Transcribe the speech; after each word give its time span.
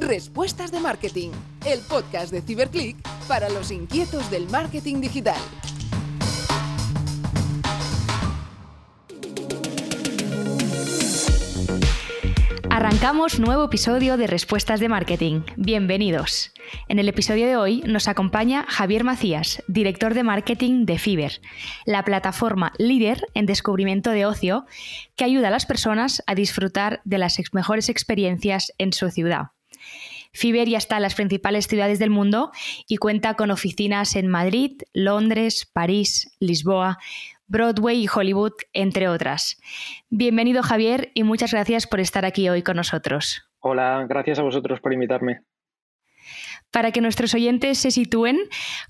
Respuestas 0.00 0.72
de 0.72 0.80
Marketing, 0.80 1.30
el 1.66 1.80
podcast 1.80 2.32
de 2.32 2.40
Ciberclick 2.40 2.96
para 3.28 3.50
los 3.50 3.70
inquietos 3.70 4.30
del 4.30 4.48
marketing 4.48 5.02
digital. 5.02 5.38
Arrancamos 12.70 13.38
nuevo 13.38 13.64
episodio 13.64 14.16
de 14.16 14.26
Respuestas 14.26 14.80
de 14.80 14.88
Marketing. 14.88 15.42
Bienvenidos. 15.58 16.52
En 16.88 16.98
el 16.98 17.08
episodio 17.08 17.46
de 17.46 17.56
hoy 17.56 17.82
nos 17.86 18.08
acompaña 18.08 18.64
Javier 18.68 19.04
Macías, 19.04 19.62
director 19.68 20.14
de 20.14 20.22
marketing 20.22 20.86
de 20.86 20.98
Fiber, 20.98 21.42
la 21.84 22.06
plataforma 22.06 22.72
líder 22.78 23.26
en 23.34 23.44
descubrimiento 23.44 24.10
de 24.10 24.24
ocio 24.24 24.64
que 25.14 25.24
ayuda 25.24 25.48
a 25.48 25.50
las 25.50 25.66
personas 25.66 26.22
a 26.26 26.34
disfrutar 26.34 27.02
de 27.04 27.18
las 27.18 27.38
mejores 27.52 27.90
experiencias 27.90 28.72
en 28.78 28.94
su 28.94 29.10
ciudad. 29.10 29.50
Fiber 30.32 30.68
ya 30.68 30.78
está 30.78 30.96
en 30.96 31.02
las 31.02 31.14
principales 31.14 31.66
ciudades 31.66 31.98
del 31.98 32.10
mundo 32.10 32.52
y 32.86 32.96
cuenta 32.96 33.34
con 33.34 33.50
oficinas 33.50 34.16
en 34.16 34.28
Madrid, 34.28 34.82
Londres, 34.92 35.68
París, 35.72 36.36
Lisboa, 36.40 36.98
Broadway 37.46 38.04
y 38.04 38.08
Hollywood, 38.12 38.52
entre 38.72 39.08
otras. 39.08 39.60
Bienvenido 40.08 40.62
Javier 40.62 41.10
y 41.14 41.24
muchas 41.24 41.52
gracias 41.52 41.86
por 41.86 41.98
estar 41.98 42.24
aquí 42.24 42.48
hoy 42.48 42.62
con 42.62 42.76
nosotros. 42.76 43.42
Hola, 43.58 44.06
gracias 44.08 44.38
a 44.38 44.42
vosotros 44.42 44.80
por 44.80 44.92
invitarme. 44.92 45.42
Para 46.70 46.92
que 46.92 47.00
nuestros 47.00 47.34
oyentes 47.34 47.78
se 47.78 47.90
sitúen, 47.90 48.38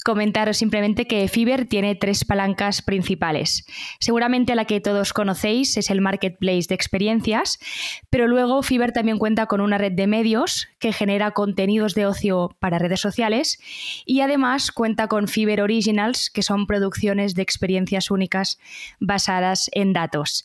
comentaros 0.04 0.58
simplemente 0.58 1.06
que 1.06 1.26
Fiverr 1.28 1.64
tiene 1.64 1.94
tres 1.94 2.26
palancas 2.26 2.82
principales. 2.82 3.64
Seguramente 4.00 4.54
la 4.54 4.66
que 4.66 4.80
todos 4.80 5.14
conocéis 5.14 5.78
es 5.78 5.88
el 5.88 6.02
marketplace 6.02 6.66
de 6.68 6.74
experiencias, 6.74 7.58
pero 8.10 8.28
luego 8.28 8.62
Fiverr 8.62 8.92
también 8.92 9.18
cuenta 9.18 9.46
con 9.46 9.62
una 9.62 9.78
red 9.78 9.92
de 9.92 10.06
medios 10.06 10.68
que 10.78 10.92
genera 10.92 11.30
contenidos 11.30 11.94
de 11.94 12.04
ocio 12.04 12.54
para 12.58 12.78
redes 12.78 13.00
sociales 13.00 13.58
y 14.04 14.20
además 14.20 14.72
cuenta 14.72 15.08
con 15.08 15.26
Fiverr 15.26 15.62
Originals, 15.62 16.28
que 16.28 16.42
son 16.42 16.66
producciones 16.66 17.34
de 17.34 17.42
experiencias 17.42 18.10
únicas 18.10 18.58
basadas 18.98 19.70
en 19.72 19.94
datos. 19.94 20.44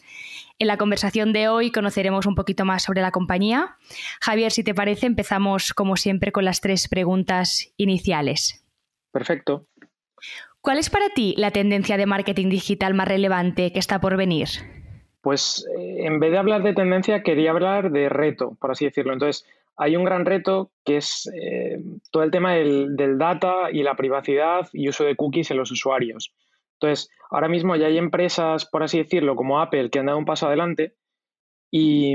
En 0.58 0.68
la 0.68 0.78
conversación 0.78 1.34
de 1.34 1.50
hoy 1.50 1.70
conoceremos 1.70 2.26
un 2.26 2.36
poquito 2.36 2.64
más 2.64 2.84
sobre 2.84 3.02
la 3.02 3.12
compañía. 3.12 3.76
Javier, 4.22 4.54
si 4.54 4.64
te 4.64 4.74
parece, 4.74 5.06
empezamos 5.06 5.74
como 5.74 5.98
siempre 5.98 6.32
con 6.32 6.46
las 6.46 6.62
tres 6.62 6.88
preguntas 6.88 7.15
iniciales. 7.78 8.66
Perfecto. 9.12 9.68
¿Cuál 10.62 10.80
es 10.80 10.90
para 10.90 11.10
ti 11.10 11.36
la 11.38 11.52
tendencia 11.52 11.96
de 11.96 12.06
marketing 12.06 12.50
digital 12.50 12.94
más 12.94 13.08
relevante 13.08 13.72
que 13.72 13.80
está 13.80 14.02
por 14.02 14.18
venir? 14.18 14.48
Pues 15.22 15.66
eh, 15.78 16.06
en 16.06 16.20
vez 16.20 16.32
de 16.32 16.38
hablar 16.38 16.64
de 16.64 16.74
tendencia, 16.74 17.24
quería 17.24 17.52
hablar 17.52 17.92
de 17.92 18.10
reto, 18.10 18.58
por 18.60 18.72
así 18.72 18.86
decirlo. 18.86 19.14
Entonces, 19.14 19.46
hay 19.78 19.96
un 19.96 20.04
gran 20.04 20.26
reto 20.26 20.72
que 20.84 20.98
es 20.98 21.32
eh, 21.34 21.80
todo 22.12 22.24
el 22.24 22.32
tema 22.32 22.54
del, 22.54 22.96
data 23.18 23.72
y 23.72 23.84
la 23.84 23.96
privacidad 23.96 24.68
y 24.74 24.90
uso 24.90 25.04
de 25.04 25.16
cookies 25.16 25.52
en 25.52 25.58
los 25.58 25.72
usuarios. 25.72 26.34
Entonces, 26.80 27.10
ahora 27.30 27.48
mismo 27.48 27.76
ya 27.76 27.88
hay 27.88 27.98
empresas, 27.98 28.66
por 28.66 28.84
así 28.84 28.98
decirlo, 28.98 29.36
como 29.36 29.60
Apple, 29.60 29.90
que 29.90 30.00
han 30.00 30.08
dado 30.08 30.18
un 30.18 30.26
paso 30.26 30.48
adelante 30.48 30.96
y, 31.72 32.14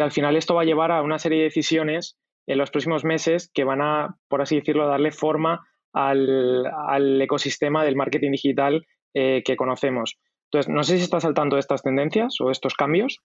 al 0.00 0.12
final 0.12 0.36
esto 0.36 0.54
va 0.54 0.62
a 0.62 0.66
llevar 0.66 0.92
a 0.92 1.02
una 1.02 1.18
serie 1.18 1.38
de 1.38 1.44
decisiones 1.44 2.18
en 2.50 2.58
los 2.58 2.70
próximos 2.72 3.04
meses 3.04 3.48
que 3.54 3.62
van 3.62 3.80
a, 3.80 4.16
por 4.28 4.42
así 4.42 4.56
decirlo, 4.56 4.88
darle 4.88 5.12
forma 5.12 5.64
al, 5.92 7.20
ecosistema 7.22 7.84
del 7.84 7.94
marketing 7.94 8.32
digital 8.32 8.84
eh, 9.14 9.42
que 9.44 9.54
conocemos. 9.54 10.18
Entonces, 10.46 10.72
no 10.72 10.82
sé 10.82 10.96
si 10.96 11.04
estás 11.04 11.24
al 11.24 11.34
tanto 11.34 11.54
de 11.54 11.60
estas 11.60 11.82
tendencias 11.82 12.40
o 12.40 12.50
estos 12.50 12.74
cambios. 12.74 13.18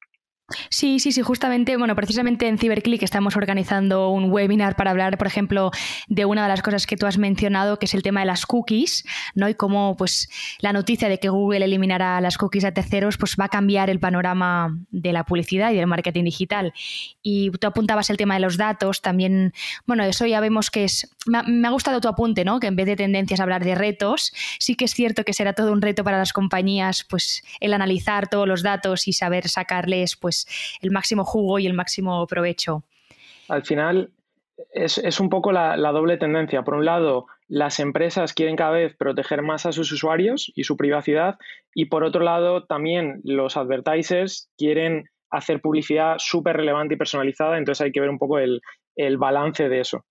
Sí, 0.70 1.00
sí, 1.00 1.12
sí, 1.12 1.24
justamente, 1.24 1.76
bueno, 1.76 1.96
precisamente 1.96 2.48
en 2.48 2.60
CiberClick 2.60 3.02
estamos 3.02 3.36
organizando 3.36 4.10
un 4.10 4.32
webinar 4.32 4.76
para 4.76 4.92
hablar, 4.92 5.18
por 5.18 5.26
ejemplo, 5.26 5.72
de 6.08 6.26
una 6.26 6.44
de 6.44 6.50
las 6.50 6.62
cosas 6.62 6.86
que 6.86 6.98
tú 6.98 7.08
has 7.08 7.18
mencionado, 7.18 7.80
que 7.80 7.88
es 7.88 7.96
el 7.96 8.04
tema 8.04 8.20
de 8.20 8.28
las 8.28 8.46
cookies, 8.46 9.06
¿no? 9.34 9.50
Y 9.50 9.56
cómo, 9.56 9.96
pues, 9.98 10.30
la 10.60 10.72
noticia 10.72 11.10
de 11.10 11.18
que 11.18 11.30
Google 11.30 11.66
eliminará 11.66 12.22
las 12.22 12.38
cookies 12.38 12.64
a 12.64 12.72
terceros, 12.74 13.18
pues 13.18 13.38
va 13.40 13.46
a 13.46 13.50
cambiar 13.50 13.90
el 13.90 14.00
panorama 14.00 14.78
de 14.92 15.14
la 15.14 15.24
publicidad 15.24 15.72
y 15.72 15.78
del 15.78 15.88
marketing 15.88 16.26
digital. 16.26 16.74
Y 17.24 17.50
tú 17.50 17.66
apuntabas 17.66 18.12
el 18.12 18.18
tema 18.18 18.36
de 18.36 18.42
los 18.42 18.58
datos, 18.58 19.02
también, 19.02 19.52
bueno, 19.88 20.04
eso 20.04 20.28
ya 20.28 20.40
vemos 20.42 20.70
que 20.70 20.84
es, 20.84 21.10
me 21.26 21.68
ha, 21.68 21.72
gustado 21.72 22.02
tu 22.02 22.08
apunte, 22.08 22.46
¿no? 22.46 22.60
Que 22.60 22.68
en 22.68 22.76
vez 22.76 22.86
de 22.86 22.96
tendencias 22.96 23.40
hablar 23.40 23.64
de 23.64 23.74
retos, 23.74 24.32
sí 24.60 24.76
que 24.76 24.86
es 24.86 24.94
cierto 24.94 25.24
que 25.24 25.34
será 25.34 25.54
todo 25.54 25.72
un 25.72 25.82
reto 25.82 26.04
para 26.04 26.20
las 26.20 26.34
compañías, 26.34 27.04
pues, 27.10 27.44
el 27.60 27.74
analizar 27.74 28.28
todos 28.28 28.48
los 28.48 28.62
datos 28.62 29.08
y 29.08 29.14
saber 29.14 29.50
sacarles, 29.50 30.16
pues, 30.16 30.35
pues, 30.44 30.78
el 30.82 30.92
máximo 30.92 31.24
jugo 31.24 31.60
y 31.60 31.68
el 31.68 31.74
máximo 31.74 32.26
provecho. 32.28 32.84
Al 33.48 33.64
final 33.64 34.12
es, 34.72 35.20
un 35.20 35.30
poco 35.30 35.52
la, 35.52 35.76
doble 35.78 36.18
tendencia. 36.18 36.64
Por 36.64 36.76
un 36.76 36.86
lado, 36.86 37.28
las 37.48 37.80
empresas 37.80 38.34
quieren 38.34 38.56
cada 38.56 38.72
vez 38.72 38.96
proteger 38.96 39.42
más 39.42 39.66
a 39.66 39.72
sus 39.72 39.92
usuarios 39.92 40.52
y 40.56 40.64
su 40.64 40.78
privacidad 40.78 41.38
y 41.74 41.86
por 41.86 42.04
otro 42.04 42.24
lado, 42.24 42.66
también 42.66 43.22
los 43.24 43.58
advertisers 43.58 44.50
quieren 44.58 45.06
hacer 45.30 45.62
publicidad 45.62 46.16
súper 46.18 46.56
relevante 46.56 46.96
y 46.96 46.98
personalizada, 46.98 47.58
entonces 47.58 47.84
hay 47.84 47.92
que 47.92 48.00
ver 48.00 48.10
un 48.10 48.20
poco 48.20 48.40
el 48.40 48.62
balance 49.18 49.68
de 49.68 49.82
eso. 49.82 50.06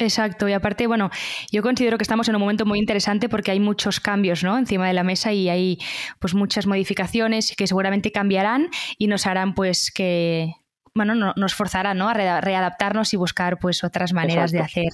Exacto, 0.00 0.48
y 0.48 0.54
aparte, 0.54 0.86
bueno, 0.86 1.10
yo 1.52 1.62
considero 1.62 1.98
que 1.98 2.02
estamos 2.02 2.26
en 2.28 2.34
un 2.34 2.40
momento 2.40 2.64
muy 2.64 2.78
interesante 2.78 3.28
porque 3.28 3.50
hay 3.50 3.60
muchos 3.60 4.00
cambios 4.00 4.42
¿no? 4.42 4.56
encima 4.56 4.86
de 4.88 4.94
la 4.94 5.04
mesa 5.04 5.30
y 5.32 5.50
hay 5.50 5.78
pues 6.18 6.34
muchas 6.34 6.66
modificaciones 6.66 7.54
que 7.54 7.66
seguramente 7.66 8.10
cambiarán 8.10 8.70
y 8.96 9.08
nos 9.08 9.26
harán 9.26 9.54
pues 9.54 9.92
que, 9.94 10.54
bueno, 10.94 11.14
nos 11.14 11.54
forzarán 11.54 11.98
¿no? 11.98 12.08
a 12.08 12.14
readaptarnos 12.14 13.12
y 13.12 13.18
buscar 13.18 13.58
pues 13.58 13.84
otras 13.84 14.14
maneras 14.14 14.52
de 14.52 14.60
hacer. 14.60 14.88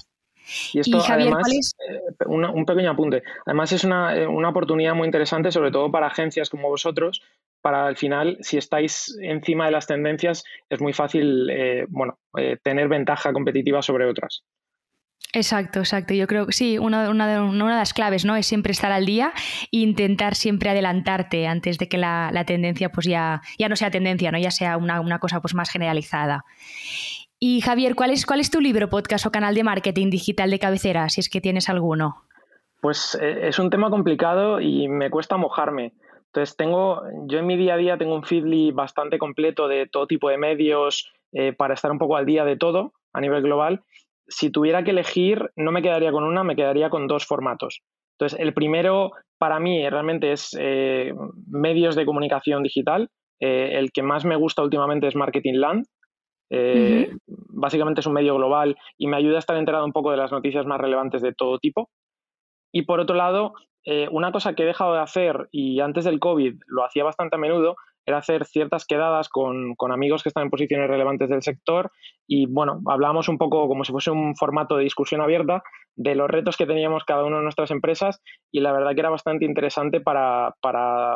Y 0.72 0.80
esto, 0.80 1.02
además, 1.08 1.74
eh, 1.88 2.00
un 2.26 2.64
pequeño 2.64 2.90
apunte. 2.90 3.22
Además, 3.46 3.72
es 3.72 3.84
eh, 3.84 3.88
una, 4.26 4.48
oportunidad 4.48 4.94
muy 4.94 5.06
interesante, 5.06 5.50
sobre 5.50 5.70
todo 5.70 5.90
para 5.90 6.06
agencias 6.06 6.50
como 6.50 6.68
vosotros, 6.68 7.22
para 7.62 7.86
al 7.86 7.96
final, 7.96 8.38
si 8.40 8.56
estáis 8.56 9.16
encima 9.20 9.66
de 9.66 9.72
las 9.72 9.86
tendencias, 9.86 10.44
es 10.68 10.80
muy 10.80 10.92
fácil 10.92 11.48
eh, 11.50 11.86
bueno, 11.88 12.18
tener 12.62 12.88
ventaja 12.88 13.32
competitiva 13.32 13.82
sobre 13.82 14.06
otras. 14.06 14.44
Exacto, 15.36 15.80
exacto. 15.80 16.14
Yo 16.14 16.26
creo 16.26 16.46
que 16.46 16.52
sí, 16.52 16.78
una, 16.78 17.10
una, 17.10 17.28
de, 17.28 17.40
una, 17.40 17.76
las 17.76 17.92
claves 17.92 18.24
¿no? 18.24 18.36
es 18.36 18.46
siempre 18.46 18.72
estar 18.72 18.90
al 18.90 19.04
día 19.04 19.34
e 19.70 19.78
intentar 19.78 20.34
siempre 20.34 20.70
adelantarte 20.70 21.46
antes 21.46 21.76
de 21.76 21.88
que 21.88 21.98
la, 21.98 22.44
tendencia 22.46 22.90
pues 22.90 23.06
ya, 23.06 23.42
ya 23.58 23.68
no 23.68 23.76
sea 23.76 23.90
tendencia, 23.90 24.32
¿no? 24.32 24.38
ya 24.38 24.50
sea 24.50 24.78
una, 24.78 25.18
cosa 25.18 25.40
pues 25.40 25.54
más 25.54 25.70
generalizada. 25.70 26.44
Y 27.38 27.60
Javier, 27.60 27.94
¿cuál 27.96 28.12
es, 28.12 28.24
¿cuál 28.24 28.40
es 28.40 28.50
tu 28.50 28.60
libro, 28.60 28.88
podcast 28.88 29.26
o 29.26 29.30
canal 29.30 29.54
de 29.54 29.62
marketing 29.62 30.08
digital 30.08 30.50
de 30.50 30.58
cabecera, 30.58 31.08
si 31.10 31.20
es 31.20 31.28
que 31.28 31.42
tienes 31.42 31.68
alguno? 31.68 32.22
Pues 32.80 33.18
eh, 33.20 33.48
es 33.48 33.58
un 33.58 33.68
tema 33.68 33.90
complicado 33.90 34.60
y 34.60 34.88
me 34.88 35.10
cuesta 35.10 35.36
mojarme. 35.36 35.92
Entonces 36.28 36.56
tengo, 36.56 37.02
yo 37.26 37.40
en 37.40 37.46
mi 37.46 37.58
día 37.58 37.74
a 37.74 37.76
día 37.76 37.98
tengo 37.98 38.14
un 38.14 38.24
feedly 38.24 38.70
bastante 38.70 39.18
completo 39.18 39.68
de 39.68 39.86
todo 39.86 40.06
tipo 40.06 40.30
de 40.30 40.38
medios 40.38 41.12
eh, 41.32 41.52
para 41.52 41.74
estar 41.74 41.90
un 41.90 41.98
poco 41.98 42.16
al 42.16 42.24
día 42.24 42.46
de 42.46 42.56
todo 42.56 42.94
a 43.12 43.20
nivel 43.20 43.42
global 43.42 43.82
si 44.28 44.50
tuviera 44.50 44.84
que 44.84 44.90
elegir, 44.90 45.50
no 45.56 45.72
me 45.72 45.82
quedaría 45.82 46.12
con 46.12 46.24
una, 46.24 46.44
me 46.44 46.56
quedaría 46.56 46.90
con 46.90 47.06
dos 47.06 47.26
formatos. 47.26 47.82
Entonces, 48.18 48.38
el 48.40 48.54
primero 48.54 49.12
para 49.38 49.60
mí 49.60 49.88
realmente 49.88 50.32
es 50.32 50.56
eh, 50.58 51.12
medios 51.46 51.94
de 51.96 52.06
comunicación 52.06 52.62
digital. 52.62 53.08
Eh, 53.40 53.78
el 53.78 53.92
que 53.92 54.02
más 54.02 54.24
me 54.24 54.36
gusta 54.36 54.62
últimamente 54.62 55.06
es 55.06 55.14
Marketing 55.14 55.54
Land. 55.54 55.86
Eh, 56.48 57.10
básicamente 57.26 58.00
es 58.00 58.06
un 58.06 58.14
medio 58.14 58.36
global 58.36 58.76
y 58.96 59.08
me 59.08 59.16
ayuda 59.16 59.36
a 59.36 59.40
estar 59.40 59.56
enterado 59.56 59.84
un 59.84 59.92
poco 59.92 60.12
de 60.12 60.16
las 60.16 60.32
noticias 60.32 60.64
más 60.64 60.80
relevantes 60.80 61.20
de 61.20 61.34
todo 61.34 61.58
tipo. 61.58 61.90
Y 62.72 62.82
por 62.82 63.00
otro 63.00 63.16
lado, 63.16 63.54
una 64.10 64.32
cosa 64.32 64.54
que 64.54 64.64
he 64.64 64.66
dejado 64.66 64.94
de 64.94 65.00
hacer 65.00 65.48
y 65.52 65.78
antes 65.80 66.04
del 66.04 66.18
COVID 66.18 66.56
lo 66.66 66.84
hacía 66.84 67.04
bastante 67.04 67.36
a 67.36 67.38
menudo 67.38 67.76
era 68.06 68.18
hacer 68.18 68.46
ciertas 68.46 68.86
quedadas 68.86 69.28
con, 69.28 69.74
amigos 69.90 70.22
que 70.22 70.28
están 70.28 70.44
en 70.44 70.50
posiciones 70.50 70.88
relevantes 70.88 71.28
del 71.28 71.42
sector 71.42 71.90
y 72.26 72.46
bueno, 72.46 72.80
hablábamos 72.86 73.28
un 73.28 73.36
poco 73.36 73.66
como 73.68 73.84
si 73.84 73.92
fuese 73.92 74.10
un 74.10 74.36
formato 74.36 74.76
de 74.76 74.84
discusión 74.84 75.20
abierta 75.20 75.62
de 75.96 76.14
los 76.14 76.30
retos 76.30 76.56
que 76.56 76.66
teníamos 76.66 77.04
cada 77.04 77.24
una 77.24 77.38
de 77.38 77.42
nuestras 77.42 77.70
empresas 77.72 78.22
y 78.52 78.60
la 78.60 78.72
verdad 78.72 78.94
que 78.94 79.00
era 79.00 79.10
bastante 79.10 79.44
interesante 79.44 80.00
para, 80.00 80.54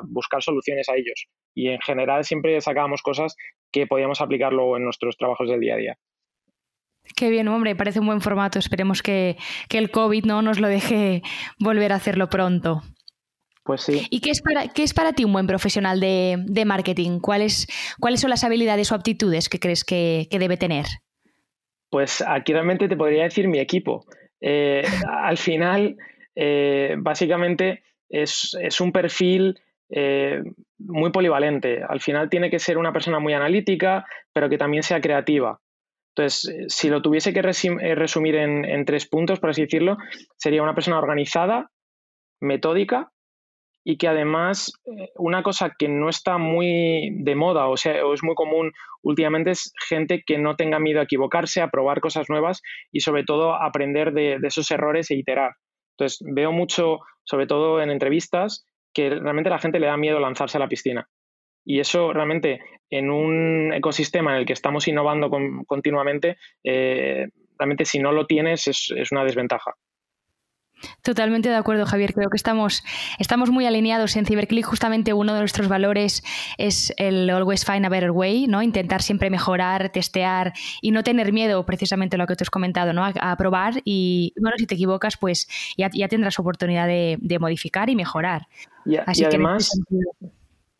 buscar 0.05 0.43
soluciones 0.43 0.89
a 0.89 0.97
ellos. 0.97 1.29
Y 1.55 1.69
en 1.69 1.81
general 1.81 2.25
siempre 2.25 2.61
sacábamos 2.61 3.03
cosas 3.03 3.37
que 3.73 3.87
podíamos 3.87 4.21
aplicar 4.21 4.53
luego 4.53 4.77
en 4.77 4.85
nuestros 4.85 5.17
trabajos 5.17 5.49
del 5.49 5.61
día 5.61 5.75
a 5.75 5.79
día. 5.79 5.97
Qué 7.17 7.31
bien, 7.31 7.49
hombre, 7.49 7.77
parece 7.77 8.01
un 8.01 8.07
buen 8.07 8.21
formato. 8.21 8.59
Esperemos 8.59 9.03
que, 9.03 9.37
que 9.69 9.79
el 9.79 9.91
COVID 9.91 10.25
no 10.25 10.43
nos 10.43 10.61
lo 10.61 10.69
deje 10.69 11.23
volver 11.59 11.93
a 11.93 11.97
hacerlo 11.97 12.29
pronto. 12.29 12.83
Pues 13.63 13.83
sí. 13.83 14.07
¿Y 14.11 14.21
qué 14.21 14.31
es 14.31 14.41
para, 14.41 14.69
qué 14.69 14.83
es 14.83 14.95
para 14.95 15.13
ti 15.13 15.25
un 15.25 15.33
buen 15.33 15.47
profesional 15.47 16.01
de, 16.01 16.65
marketing? 16.67 17.21
¿Cuáles, 17.21 17.67
¿Cuáles 18.01 18.21
son 18.21 18.31
las 18.31 18.45
habilidades 18.45 18.91
o 18.91 18.95
aptitudes 18.95 19.49
que 19.49 19.61
crees 19.61 19.85
que, 19.85 20.27
debe 20.31 20.57
tener? 20.57 20.87
Pues 21.91 22.23
aquí 22.27 22.53
realmente 22.53 22.89
te 22.89 22.97
podría 22.97 23.25
decir 23.25 23.49
mi 23.49 23.59
equipo. 23.59 24.05
Eh, 24.41 24.83
al 25.09 25.37
final, 25.37 25.97
eh, 26.35 26.95
básicamente, 26.99 27.83
es, 28.09 28.81
un 28.81 28.93
perfil 28.93 29.61
eh, 29.91 30.43
muy 30.79 31.11
polivalente. 31.11 31.83
Al 31.83 32.01
final 32.01 32.31
tiene 32.31 32.51
que 32.51 32.59
ser 32.59 32.79
una 32.79 32.93
persona 32.93 33.19
muy 33.19 33.35
analítica, 33.35 34.07
pero 34.33 34.49
que 34.49 34.59
también 34.59 34.83
sea 34.83 35.01
creativa. 35.01 35.61
Entonces, 36.15 36.67
si 36.69 36.89
lo 36.89 37.03
tuviese 37.03 37.33
que 37.33 37.43
resumir 37.43 38.35
en, 38.35 38.85
tres 38.85 39.07
puntos, 39.07 39.39
por 39.39 39.51
así 39.51 39.63
decirlo, 39.63 39.97
sería 40.37 40.63
una 40.63 40.75
persona 40.75 40.99
organizada, 40.99 41.71
metódica 42.41 43.13
y 43.85 43.97
que 43.97 44.09
además 44.09 44.73
una 45.17 45.43
cosa 45.43 45.73
que 45.79 45.89
no 45.89 46.09
está 46.09 46.39
muy 46.39 47.11
de 47.23 47.35
moda, 47.35 47.69
o 47.69 47.77
sea, 47.77 48.05
o 48.05 48.13
es 48.13 48.23
muy 48.23 48.35
común 48.35 48.73
últimamente, 49.03 49.53
es 49.53 49.73
gente 49.89 50.23
que 50.25 50.39
no 50.39 50.57
tenga 50.57 50.79
miedo 50.79 51.01
a 51.01 51.05
equivocarse, 51.05 51.63
a 51.63 51.71
probar 51.71 52.01
cosas 52.01 52.29
nuevas 52.29 52.63
y 52.93 53.01
sobre 53.01 53.25
todo 53.25 53.55
aprender 53.55 54.13
de, 54.13 54.39
esos 54.43 54.71
errores 54.71 55.11
e 55.11 55.17
iterar. 55.17 55.53
Entonces, 55.97 56.25
veo 56.35 56.53
mucho, 56.53 56.99
sobre 57.25 57.47
todo 57.47 57.81
en 57.81 57.91
entrevistas, 57.91 58.67
que 58.93 59.11
realmente 59.11 59.51
la 59.51 59.59
gente 59.59 59.81
le 59.81 59.87
da 59.87 59.97
miedo 59.97 60.21
lanzarse 60.21 60.59
a 60.59 60.61
la 60.61 60.69
piscina. 60.69 61.09
Y 61.65 61.81
eso 61.81 62.13
realmente 62.13 62.61
en 62.91 63.11
un 63.11 63.73
ecosistema 63.73 64.33
en 64.33 64.39
el 64.41 64.47
que 64.47 64.55
estamos 64.55 64.89
innovando 64.89 65.31
continuamente, 65.67 66.37
eh, 66.65 67.29
realmente 67.59 67.85
si 67.85 67.99
no 67.99 68.13
lo 68.13 68.27
tienes 68.27 68.67
es 68.67 69.13
una 69.13 69.25
desventaja. 69.25 69.75
Totalmente 71.03 71.49
de 71.49 71.57
acuerdo, 71.57 71.87
Javier. 71.87 72.13
Creo 72.15 72.31
que 72.31 72.37
estamos, 72.37 72.83
estamos 73.19 73.51
muy 73.51 73.67
alineados 73.67 74.17
en 74.17 74.27
CyberClick. 74.27 74.65
Justamente 74.65 75.13
uno 75.13 75.35
de 75.35 75.41
nuestros 75.41 75.69
valores 75.69 76.23
es 76.59 76.93
el 76.97 77.29
always 77.31 77.65
find 77.65 77.85
a 77.85 77.89
better 77.89 78.11
way, 78.11 78.47
¿no? 78.47 78.63
Intentar 78.63 79.03
siempre 79.03 79.31
mejorar, 79.31 79.91
testear 79.91 80.53
y 80.81 80.91
no 80.91 81.03
tener 81.03 81.33
miedo, 81.33 81.65
precisamente 81.67 82.17
lo 82.17 82.27
que 82.27 82.37
tú 82.37 82.45
has 82.45 82.51
comentado, 82.51 82.93
¿no? 82.93 83.05
A, 83.05 83.37
probar 83.37 83.81
y, 83.85 84.35
bueno, 84.41 84.57
si 84.59 84.67
te 84.67 84.75
equivocas, 84.75 85.17
pues 85.17 85.49
ya, 85.77 86.09
tendrás 86.09 86.39
oportunidad 86.39 86.87
de, 86.87 87.39
modificar 87.41 87.89
y 87.89 87.97
mejorar. 87.97 88.49
Y, 88.85 88.97
además, 88.97 89.71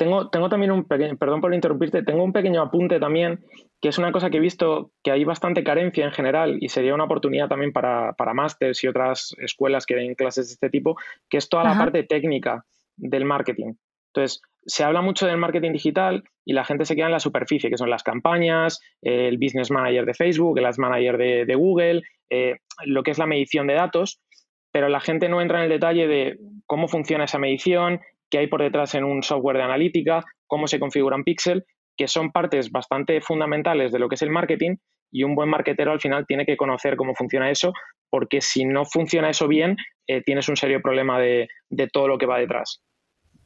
tengo, 0.01 0.31
tengo 0.31 0.49
también 0.49 0.73
un 0.73 0.85
pequeño, 0.85 1.19
perdón 1.19 1.43
por 1.43 1.53
interrumpirte, 1.53 2.03
tengo 2.03 2.25
un 2.25 2.33
pequeño 2.33 2.63
apunte 2.63 2.99
también 2.99 3.45
que 3.83 3.91
es 3.91 3.99
una 3.99 4.13
cosa 4.13 4.31
que 4.31 4.39
he 4.39 4.41
visto 4.41 4.93
que 5.05 5.11
hay 5.11 5.25
bastante 5.25 5.63
carencia 5.63 6.07
en 6.07 6.13
general 6.13 6.57
y 6.59 6.71
sería 6.71 6.95
una 6.95 7.05
oportunidad 7.05 7.49
también 7.49 7.71
para, 7.71 8.15
para 8.15 8.33
másters 8.33 8.83
y 8.83 8.89
otras 8.89 9.35
escuelas 9.37 9.85
que 9.85 9.97
den 9.97 10.15
clases 10.15 10.49
de 10.49 10.53
este 10.55 10.71
tipo, 10.71 10.97
que 11.29 11.37
es 11.37 11.51
toda 11.51 11.65
la 11.65 11.77
parte 11.77 12.03
técnica 12.05 12.65
del 12.97 13.27
marketing. 13.27 13.75
Entonces, 14.15 14.41
se 14.65 14.85
habla 14.85 15.03
mucho 15.03 15.27
del 15.27 15.37
marketing 15.37 15.73
digital 15.73 16.25
y 16.47 16.55
la 16.55 16.65
gente 16.65 16.87
se 16.87 16.97
queda 16.97 17.07
en 17.07 17.13
la 17.13 17.21
superficie, 17.21 17.69
que 17.69 17.77
son 17.77 17.91
las 17.91 18.03
campañas, 18.03 18.81
el 19.03 19.37
business 19.37 19.71
manager 19.71 20.07
de 20.07 20.15
Facebook, 20.15 20.59
el 20.59 20.65
ads 20.65 20.79
manager 20.79 21.19
de, 21.19 21.55
Google, 21.55 22.03
eh, 22.31 22.57
lo 22.87 23.03
que 23.03 23.11
es 23.11 23.19
la 23.19 23.27
medición 23.27 23.67
de 23.67 23.75
datos, 23.75 24.19
pero 24.73 24.89
la 24.89 25.01
gente 25.01 25.29
no 25.29 25.43
entra 25.43 25.59
en 25.59 25.65
el 25.65 25.71
detalle 25.71 26.07
de 26.09 26.39
cómo 26.65 26.89
funciona 26.89 27.25
esa 27.25 27.39
medición, 27.39 28.01
qué 28.31 28.39
hay 28.39 28.47
por 28.47 28.63
detrás 28.63 28.95
en 28.95 29.05
un 29.05 29.23
software 29.23 29.57
de 29.59 29.65
analítica, 29.65 30.25
cómo 30.47 30.67
se 30.67 30.81
configura 30.81 31.17
un 31.17 31.25
pixel 31.25 31.65
que 31.97 32.09
son 32.09 32.33
partes 32.33 32.71
bastante 32.71 33.21
fundamentales 33.21 33.93
de 33.93 33.99
lo 33.99 34.09
que 34.09 34.15
es 34.15 34.23
el 34.23 34.31
marketing 34.31 34.77
y 35.13 35.25
un 35.25 35.35
buen 35.35 35.49
marketero 35.49 35.93
al 35.93 36.01
final 36.01 36.25
tiene 36.27 36.47
que 36.47 36.57
conocer 36.57 36.97
cómo 36.97 37.15
funciona 37.15 37.51
eso, 37.51 37.73
porque 38.09 38.41
si 38.41 38.65
no 38.65 38.85
funciona 38.85 39.31
eso 39.31 39.49
bien, 39.49 39.77
eh, 40.07 40.23
tienes 40.23 40.49
un 40.49 40.57
serio 40.57 40.81
problema 40.81 41.19
de, 41.19 41.49
todo 41.93 42.09
lo 42.09 42.19
que 42.19 42.27
va 42.27 42.39
detrás. 42.39 42.83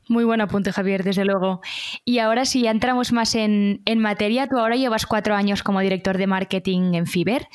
Muy 0.09 0.25
buen 0.25 0.43
apunte, 0.43 0.71
Javier, 0.71 1.03
desde 1.03 1.25
luego. 1.25 1.63
Y 2.05 2.19
ahora 2.19 2.45
si 2.45 2.67
entramos 2.67 3.13
más 3.13 3.35
en, 3.35 3.81
materia, 3.97 4.47
tú 4.47 4.59
ahora 4.59 4.77
llevas 4.77 5.07
cuatro 5.07 5.35
años 5.35 5.63
como 5.63 5.81
director 5.81 6.19
de 6.19 6.27
marketing 6.27 6.93
en 6.93 7.07
Fiber 7.07 7.47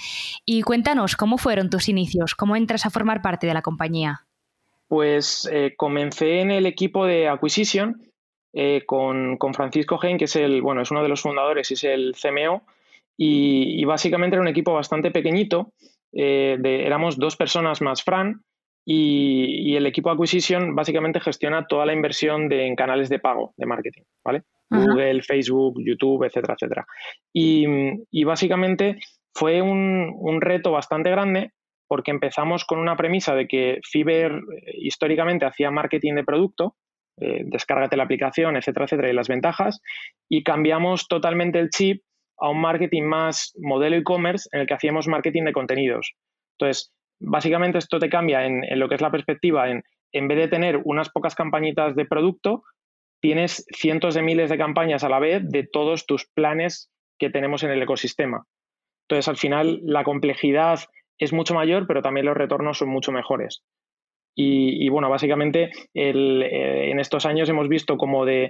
y 0.46 0.64
cuéntanos 0.64 1.16
cómo 1.16 1.38
fueron 1.38 1.70
tus 1.70 1.90
inicios, 1.90 2.34
cómo 2.34 2.56
entras 2.56 2.88
a 2.88 2.90
formar 2.90 3.22
parte 3.22 3.46
de 3.46 3.54
la 3.54 3.62
compañía. 3.62 4.26
Pues 4.90 5.48
eh, 5.52 5.76
comencé 5.78 6.42
en 6.42 6.50
el 6.50 6.66
equipo 6.66 7.06
de 7.06 7.30
Acquisition, 7.30 8.02
eh, 8.54 8.82
con, 8.88 9.38
Francisco 9.54 10.00
Hein, 10.02 10.18
que 10.18 10.26
es, 10.26 10.36
el, 10.36 10.64
bueno, 10.64 10.82
es 10.82 10.90
uno 10.90 11.04
de 11.04 11.10
los 11.10 11.22
fundadores 11.22 11.70
y 11.70 11.76
es 11.76 11.84
el 11.84 12.16
CMO, 12.20 12.64
y, 13.16 13.86
básicamente 13.86 14.36
era 14.36 14.42
un 14.42 14.48
equipo 14.48 14.74
bastante 14.74 15.12
pequeñito, 15.12 15.74
eh, 16.12 16.58
de, 16.60 16.88
éramos 16.88 17.18
dos 17.18 17.36
personas 17.36 17.82
más 17.82 18.04
Fran, 18.04 18.42
y, 18.84 19.76
el 19.76 19.86
equipo 19.86 20.10
Acquisition 20.10 20.74
básicamente 20.74 21.20
gestiona 21.20 21.68
toda 21.68 21.86
la 21.86 21.94
inversión 21.94 22.50
de, 22.50 22.66
en 22.66 22.76
canales 22.76 23.10
de 23.10 23.20
pago 23.20 23.54
de 23.58 23.68
marketing, 23.68 24.02
¿vale? 24.26 24.44
Google, 24.72 25.22
Facebook, 25.22 25.80
YouTube, 25.84 26.24
etcétera, 26.24 26.56
etcétera. 26.56 26.88
Y, 27.32 28.24
básicamente 28.24 28.98
fue 29.36 29.62
un, 29.62 30.12
un, 30.18 30.42
reto 30.42 30.72
bastante 30.72 31.12
grande 31.12 31.52
porque 31.90 32.12
empezamos 32.12 32.66
con 32.66 32.78
una 32.80 32.96
premisa 32.96 33.34
de 33.36 33.48
que 33.48 33.80
Fiverr 33.84 34.36
eh, 34.36 34.74
históricamente 34.78 35.46
hacía 35.46 35.72
marketing 35.72 36.14
de 36.14 36.24
producto, 36.24 36.76
eh, 37.20 37.42
descárgate 37.46 37.98
la 37.98 38.04
aplicación, 38.04 38.56
etcétera, 38.56 38.86
etcétera, 38.86 39.10
y 39.10 39.14
las 39.14 39.28
ventajas, 39.28 39.82
y 40.30 40.44
cambiamos 40.44 41.08
totalmente 41.08 41.60
el 41.60 41.72
chip 41.72 42.04
a 42.38 42.50
un 42.50 42.62
marketing 42.62 43.04
más 43.04 43.54
modelo 43.58 43.98
e-commerce 43.98 44.48
en 44.54 44.62
el 44.62 44.68
que 44.68 44.76
hacíamos 44.76 45.08
marketing 45.08 45.44
de 45.46 45.52
contenidos. 45.52 46.14
Entonces, 46.58 46.94
básicamente 47.20 47.80
esto 47.80 48.00
te 48.00 48.08
cambia 48.08 48.46
en, 48.46 48.62
lo 48.80 48.88
que 48.88 48.96
es 48.96 49.02
la 49.02 49.12
perspectiva, 49.12 49.70
en, 49.70 49.84
en 50.14 50.28
vez 50.28 50.38
de 50.38 50.48
tener 50.48 50.80
unas 50.86 51.10
pocas 51.10 51.34
campañitas 51.34 51.96
de 51.96 52.06
producto, 52.06 52.62
tienes 53.20 53.66
cientos 53.76 54.14
de 54.14 54.22
miles 54.22 54.50
de 54.50 54.60
campañas 54.60 55.04
a 55.04 55.10
la 55.10 55.20
vez 55.20 55.42
de 55.50 55.68
todos 55.68 56.06
tus 56.06 56.28
planes 56.34 56.92
que 57.18 57.32
tenemos 57.32 57.64
en 57.64 57.72
el 57.72 57.82
ecosistema. 57.82 58.46
Entonces, 59.10 59.28
al 59.28 59.38
final, 59.38 59.80
la 59.84 60.04
complejidad 60.04 60.82
es 61.20 61.34
mucho 61.34 61.54
mayor, 61.54 61.86
pero 61.86 62.02
también 62.02 62.26
los 62.26 62.38
retornos 62.38 62.80
son 62.80 62.90
mucho 62.90 63.12
mejores. 63.12 63.64
Y, 64.42 64.88
bueno, 64.88 65.10
básicamente 65.10 65.70
eh, 65.94 66.90
en 66.92 67.00
estos 67.02 67.26
años 67.26 67.50
hemos 67.50 67.68
visto 67.68 67.98
como 67.98 68.26
de, 68.26 68.50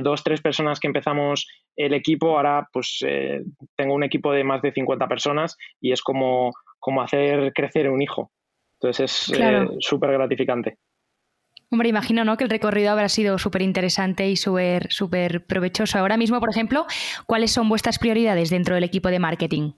dos, 0.00 0.22
tres 0.22 0.40
personas 0.40 0.78
que 0.78 0.86
empezamos 0.86 1.48
el 1.74 1.92
equipo, 1.92 2.36
ahora 2.36 2.68
pues 2.72 2.98
eh, 3.04 3.42
tengo 3.74 3.94
un 3.94 4.04
equipo 4.04 4.30
de 4.30 4.44
más 4.44 4.62
de 4.62 4.70
50 4.70 5.08
personas 5.08 5.56
y 5.80 5.90
es 5.90 6.02
como, 6.02 6.52
como 6.78 7.02
hacer 7.02 7.52
crecer 7.52 7.90
un 7.90 8.00
hijo. 8.00 8.30
Entonces 8.74 9.30
es 9.32 9.40
eh, 9.40 9.66
súper 9.80 10.12
gratificante. 10.12 10.78
Hombre, 11.72 11.88
imagino 11.88 12.24
¿no? 12.24 12.36
que 12.36 12.44
el 12.44 12.50
recorrido 12.50 12.92
habrá 12.92 13.08
sido 13.08 13.36
súper 13.36 13.62
interesante 13.62 14.28
y 14.28 14.36
súper 14.36 14.92
súper 14.92 15.44
provechoso. 15.46 15.98
Ahora 15.98 16.16
mismo, 16.16 16.38
por 16.38 16.50
ejemplo, 16.50 16.86
¿cuáles 17.26 17.50
son 17.50 17.68
vuestras 17.68 17.98
prioridades 17.98 18.50
dentro 18.50 18.76
del 18.76 18.84
equipo 18.84 19.08
de 19.08 19.18
marketing? 19.18 19.72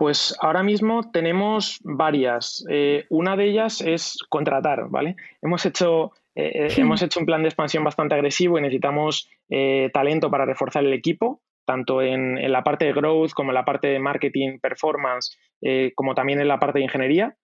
Pues 0.00 0.34
ahora 0.40 0.62
mismo 0.62 1.10
tenemos 1.10 1.78
varias. 1.84 2.64
Eh, 2.70 3.04
una 3.10 3.36
de 3.36 3.50
ellas 3.50 3.82
es 3.82 4.16
contratar, 4.30 4.88
¿vale? 4.88 5.14
Hemos 5.42 5.66
hecho, 5.66 6.12
eh, 6.34 6.52
eh, 6.54 6.74
hemos 6.78 7.02
hecho 7.02 7.20
un 7.20 7.26
plan 7.26 7.42
de 7.42 7.50
expansión 7.50 7.84
bastante 7.84 8.14
agresivo 8.14 8.58
y 8.58 8.62
necesitamos 8.62 9.28
talento 9.92 10.30
para 10.30 10.46
reforzar 10.46 10.86
el 10.86 10.94
equipo, 10.94 11.42
tanto 11.66 12.00
en, 12.00 12.50
la 12.50 12.64
parte 12.64 12.86
de 12.86 12.94
growth 12.94 13.32
como 13.32 13.50
en 13.50 13.56
la 13.56 13.66
parte 13.66 13.88
de 13.88 13.98
marketing, 13.98 14.58
performance, 14.58 15.36
como 15.94 16.14
también 16.14 16.40
en 16.40 16.48
la 16.48 16.58
parte 16.58 16.78
de 16.78 16.84
ingeniería. 16.84 17.36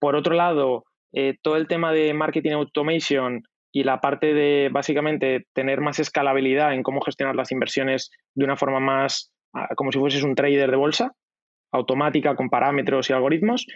por 0.00 0.16
otro 0.16 0.34
lado, 0.34 0.84
todo 1.42 1.56
el 1.56 1.68
tema 1.68 1.92
de 1.92 2.14
marketing 2.14 2.52
automation 2.52 3.42
y 3.72 3.82
la 3.82 4.00
parte 4.00 4.32
de 4.32 4.70
básicamente 4.72 5.46
tener 5.52 5.82
más 5.82 5.98
escalabilidad 5.98 6.72
en 6.72 6.82
cómo 6.82 7.02
gestionar 7.02 7.36
las 7.36 7.52
inversiones 7.52 8.10
de 8.34 8.46
una 8.46 8.56
forma 8.56 8.80
más 8.80 9.34
ah, 9.52 9.68
como 9.76 9.92
si 9.92 9.98
fueses 9.98 10.22
un 10.22 10.34
trader 10.34 10.70
de 10.70 10.76
bolsa, 10.76 11.12
automática 11.72 12.34
con 12.36 12.50
parámetros 12.50 13.10
y 13.10 13.12
algoritmos. 13.12 13.66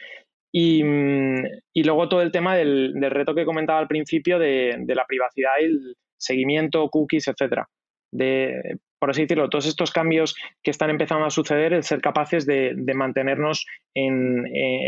Y, 0.53 0.85
mm, 0.85 1.45
luego 1.85 2.09
todo 2.09 2.23
el 2.23 2.33
tema 2.33 2.57
del, 2.57 2.95
reto 3.11 3.35
que 3.35 3.45
comentaba 3.45 3.79
al 3.79 3.89
principio 3.89 4.39
de, 4.39 4.85
la 4.87 5.07
privacidad 5.07 5.53
y 5.61 5.65
el 5.65 5.97
seguimiento, 6.19 6.89
cookies, 6.89 7.29
etcétera. 7.29 7.69
De, 8.13 8.79
por 8.99 9.11
así 9.11 9.23
decirlo, 9.23 9.49
todos 9.49 9.67
estos 9.67 9.91
cambios 9.91 10.37
que 10.63 10.71
están 10.71 10.91
empezando 10.91 11.25
a 11.25 11.31
suceder, 11.31 11.73
el 11.73 11.83
ser 11.83 12.01
capaces 12.03 12.47
de, 12.47 12.75
mantenernos 12.95 13.67
en, 13.95 14.45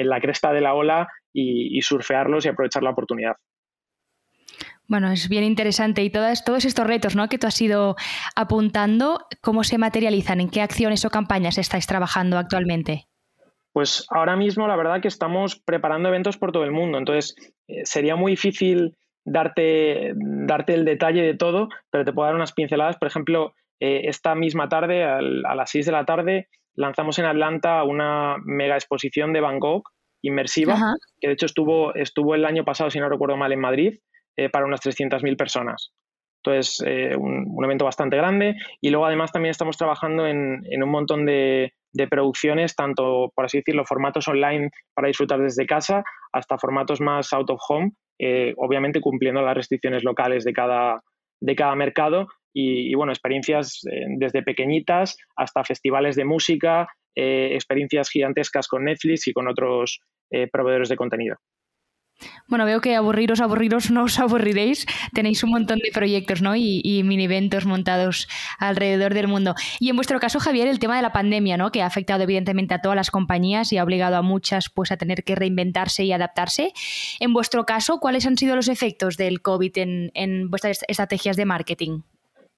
la 0.07 0.21
cresta 0.21 0.53
de 0.53 0.61
la 0.61 0.75
ola 0.75 1.09
y 1.33 1.81
surfearlos 1.83 2.45
y 2.45 2.49
aprovechar 2.49 2.83
la 2.83 2.91
oportunidad. 2.91 3.37
Bueno, 4.87 5.11
es 5.11 5.29
bien 5.29 5.45
interesante 5.45 6.03
y 6.03 6.11
todas, 6.11 6.45
todos 6.45 6.65
estos 6.65 6.87
retos 6.87 7.17
¿no? 7.17 7.29
que 7.29 7.39
tú 7.39 7.47
has 7.47 7.61
ido 7.61 7.97
apuntando, 8.37 9.27
¿cómo 9.41 9.65
se 9.65 9.79
materializan? 9.79 10.41
¿En 10.41 10.51
qué 10.51 10.61
acciones 10.61 11.05
o 11.05 11.11
campañas 11.11 11.57
estáis 11.57 11.87
trabajando 11.87 12.37
actualmente? 12.37 13.07
Pues 13.73 14.07
ahora 14.11 14.37
mismo 14.37 14.69
la 14.69 14.77
verdad 14.77 15.01
que 15.01 15.09
estamos 15.09 15.57
preparando 15.57 16.09
eventos 16.09 16.37
por 16.37 16.53
todo 16.53 16.65
el 16.65 16.71
mundo, 16.71 16.99
entonces 16.99 17.35
eh, 17.67 17.81
sería 17.85 18.15
muy 18.15 18.33
difícil 18.33 18.97
darte, 19.25 20.13
darte 20.15 20.75
el 20.75 20.85
detalle 20.85 21.23
de 21.23 21.35
todo, 21.35 21.71
pero 21.91 22.05
te 22.05 22.13
puedo 22.13 22.27
dar 22.27 22.37
unas 22.37 22.53
pinceladas. 22.53 22.99
Por 22.99 23.09
ejemplo, 23.09 23.55
eh, 23.81 24.03
esta 24.05 24.35
misma 24.35 24.69
tarde, 24.69 25.03
a 25.03 25.21
las 25.21 25.71
6 25.71 25.87
de 25.87 25.93
la 25.93 26.05
tarde, 26.05 26.49
lanzamos 26.75 27.19
en 27.19 27.25
Atlanta 27.25 27.83
una 27.85 28.37
mega 28.45 28.75
exposición 28.75 29.33
de 29.33 29.41
Van 29.41 29.59
Gogh 29.59 29.83
inmersiva, 30.21 30.95
que 31.21 31.29
de 31.29 31.35
hecho 31.35 31.47
estuvo, 31.47 31.95
estuvo 31.95 32.35
el 32.35 32.45
año 32.45 32.65
pasado, 32.65 32.91
si 32.91 32.99
no 32.99 33.09
recuerdo 33.09 33.37
mal, 33.37 33.53
en 33.53 33.61
Madrid 33.61 33.99
eh, 34.37 34.49
para 34.49 34.67
unas 34.67 34.81
300.000 34.81 35.37
personas. 35.37 35.93
Entonces, 36.43 36.83
eh, 36.87 37.17
un, 37.17 37.65
evento 37.65 37.85
bastante 37.85 38.17
grande. 38.17 38.57
Y 38.81 38.91
luego, 38.91 39.07
además, 39.07 39.33
también 39.33 39.51
estamos 39.51 39.77
trabajando 39.77 40.27
en, 40.27 40.61
un 40.83 40.91
montón 40.91 41.25
de, 41.25 41.73
producciones, 42.11 42.75
tanto, 42.75 43.31
por 43.35 43.45
así 43.45 43.59
decirlo, 43.59 43.85
formatos 43.85 44.27
online 44.29 44.71
para 44.93 45.09
disfrutar 45.09 45.41
desde 45.41 45.67
casa, 45.67 46.03
hasta 46.33 46.59
formatos 46.59 47.01
más 47.01 47.33
out 47.33 47.49
of 47.51 47.61
home, 47.69 47.93
eh, 48.19 48.53
obviamente 48.57 49.01
cumpliendo 49.01 49.41
las 49.41 49.55
restricciones 49.55 50.03
locales 50.03 50.45
de 50.45 50.53
cada, 50.53 51.01
de 51.41 51.55
cada 51.55 51.75
mercado. 51.77 52.27
Y, 52.53 52.95
bueno, 52.95 53.13
experiencias 53.13 53.81
desde 54.17 54.43
pequeñitas 54.43 55.17
hasta 55.35 55.65
festivales 55.65 56.15
de 56.15 56.25
música, 56.25 56.87
experiencias 57.17 58.11
gigantescas 58.11 58.69
con 58.69 58.85
Netflix 58.85 59.27
y 59.27 59.33
con 59.33 59.49
otros 59.49 59.99
proveedores 60.53 60.89
de 60.89 60.97
contenido. 60.97 61.37
Bueno, 62.47 62.65
veo 62.65 62.81
que 62.81 62.95
aburriros, 62.95 63.41
aburriros, 63.41 63.91
no 63.91 64.05
os 64.05 64.19
aburriréis. 64.19 64.87
Tenéis 65.15 65.43
un 65.43 65.51
montón 65.51 65.79
de 65.79 65.91
proyectos 65.93 66.43
¿no? 66.43 66.55
y, 66.57 66.81
y, 66.85 67.03
mini 67.03 67.25
eventos 67.25 67.67
montados 67.67 68.29
alrededor 68.59 69.15
del 69.15 69.29
mundo. 69.29 69.55
Y 69.81 69.91
en 69.91 69.97
vuestro 69.97 70.21
caso, 70.21 70.41
Javier, 70.41 70.69
el 70.69 70.79
tema 70.79 70.97
de 70.97 71.03
la 71.03 71.13
pandemia, 71.13 71.57
¿no? 71.57 71.71
que 71.71 71.83
ha 71.83 71.87
afectado 71.87 72.23
evidentemente 72.23 72.75
a 72.75 72.81
todas 72.81 72.97
las 72.97 73.11
compañías 73.11 73.73
y 73.73 73.79
ha 73.79 73.85
obligado 73.85 74.17
a 74.17 74.23
muchas 74.23 74.69
pues, 74.71 74.93
a 74.93 74.97
tener 74.97 75.25
que 75.25 75.35
reinventarse 75.35 76.05
y 76.05 76.13
adaptarse. 76.13 76.73
En 77.21 77.33
vuestro 77.33 77.65
caso, 77.65 77.99
¿cuáles 77.99 78.27
han 78.27 78.37
sido 78.37 78.57
los 78.57 78.69
efectos 78.69 79.17
del 79.17 79.43
COVID 79.43 79.73
en, 79.77 80.51
vuestras 80.51 80.85
estrategias 80.89 81.37
de 81.37 81.45
marketing? 81.45 82.01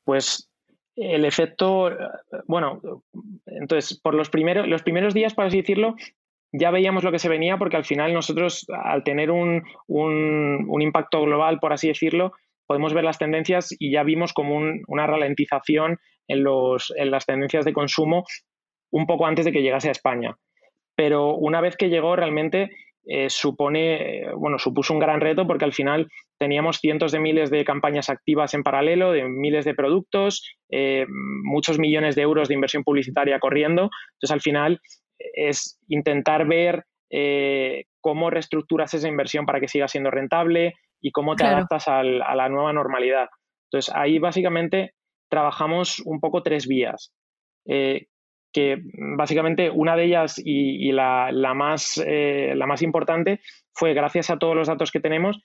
Pues 0.04 0.50
el 0.96 1.24
efecto, 1.24 1.90
bueno, 2.46 2.80
entonces, 3.46 3.98
por 3.98 4.14
los 4.14 4.30
primeros, 4.30 4.66
los 4.66 4.82
primeros 4.82 5.14
días, 5.14 5.34
por 5.34 5.44
así 5.44 5.58
decirlo, 5.58 5.96
ya 6.52 6.70
veíamos 6.70 7.04
lo 7.04 7.12
que 7.12 7.18
se 7.18 7.28
venía 7.28 7.58
porque 7.58 7.76
al 7.76 7.84
final 7.84 8.12
nosotros, 8.12 8.66
al 8.68 9.04
tener 9.04 9.30
un, 9.30 9.62
impacto 10.80 11.22
global, 11.22 11.58
por 11.58 11.72
así 11.72 11.88
decirlo, 11.88 12.32
podemos 12.66 12.94
ver 12.94 13.04
las 13.04 13.18
tendencias 13.18 13.74
y 13.78 13.92
ya 13.92 14.02
vimos 14.02 14.32
como 14.32 14.58
una 14.86 15.06
ralentización 15.06 15.98
en, 16.28 16.42
los, 16.42 16.92
en 16.96 17.10
las 17.10 17.26
tendencias 17.26 17.64
de 17.64 17.72
consumo 17.72 18.24
un 18.90 19.06
poco 19.06 19.26
antes 19.26 19.44
de 19.44 19.52
que 19.52 19.62
llegase 19.62 19.88
a 19.88 19.92
España. 19.92 20.36
Pero 20.94 21.34
una 21.34 21.60
vez 21.60 21.76
que 21.76 21.90
llegó, 21.90 22.16
realmente 22.16 22.70
eh, 23.08 23.30
supone, 23.30 24.32
bueno, 24.34 24.58
supuso 24.58 24.92
un 24.92 24.98
gran 24.98 25.20
reto 25.20 25.46
porque 25.46 25.64
al 25.64 25.72
final 25.72 26.08
teníamos 26.38 26.78
cientos 26.78 27.12
de 27.12 27.20
miles 27.20 27.50
de 27.50 27.64
campañas 27.64 28.10
activas 28.10 28.52
en 28.54 28.62
paralelo, 28.62 29.12
de 29.12 29.28
miles 29.28 29.64
de 29.64 29.74
productos, 29.74 30.56
eh, 30.70 31.06
muchos 31.08 31.78
millones 31.78 32.16
de 32.16 32.22
euros 32.22 32.48
de 32.48 32.54
inversión 32.54 32.82
publicitaria 32.82 33.38
corriendo. 33.38 33.90
Entonces, 34.14 34.32
al 34.32 34.40
final, 34.40 34.80
es 35.18 35.78
intentar 35.88 36.46
ver 36.46 36.84
eh, 37.10 37.84
cómo 38.00 38.30
reestructuras 38.30 38.94
esa 38.94 39.08
inversión 39.08 39.46
para 39.46 39.60
que 39.60 39.68
siga 39.68 39.88
siendo 39.88 40.10
rentable 40.10 40.74
y 41.00 41.12
cómo 41.12 41.36
te 41.36 41.44
adaptas 41.44 41.88
a 41.88 42.02
la 42.02 42.48
nueva 42.48 42.72
normalidad. 42.72 43.28
Entonces, 43.70 43.94
ahí 43.94 44.18
básicamente 44.18 44.92
trabajamos 45.28 46.00
un 46.04 46.20
poco 46.20 46.42
tres 46.42 46.66
vías. 46.66 47.12
Eh, 47.68 48.06
que 48.52 48.78
básicamente 49.18 49.68
una 49.68 49.96
de 49.96 50.04
ellas 50.04 50.40
y, 50.42 50.90
la, 50.92 51.30
más, 51.54 52.02
eh, 52.06 52.54
la 52.56 52.66
más 52.66 52.80
importante 52.80 53.40
fue 53.74 53.92
gracias 53.92 54.30
a 54.30 54.38
todos 54.38 54.56
los 54.56 54.68
datos 54.68 54.90
que 54.90 55.00
tenemos, 55.00 55.42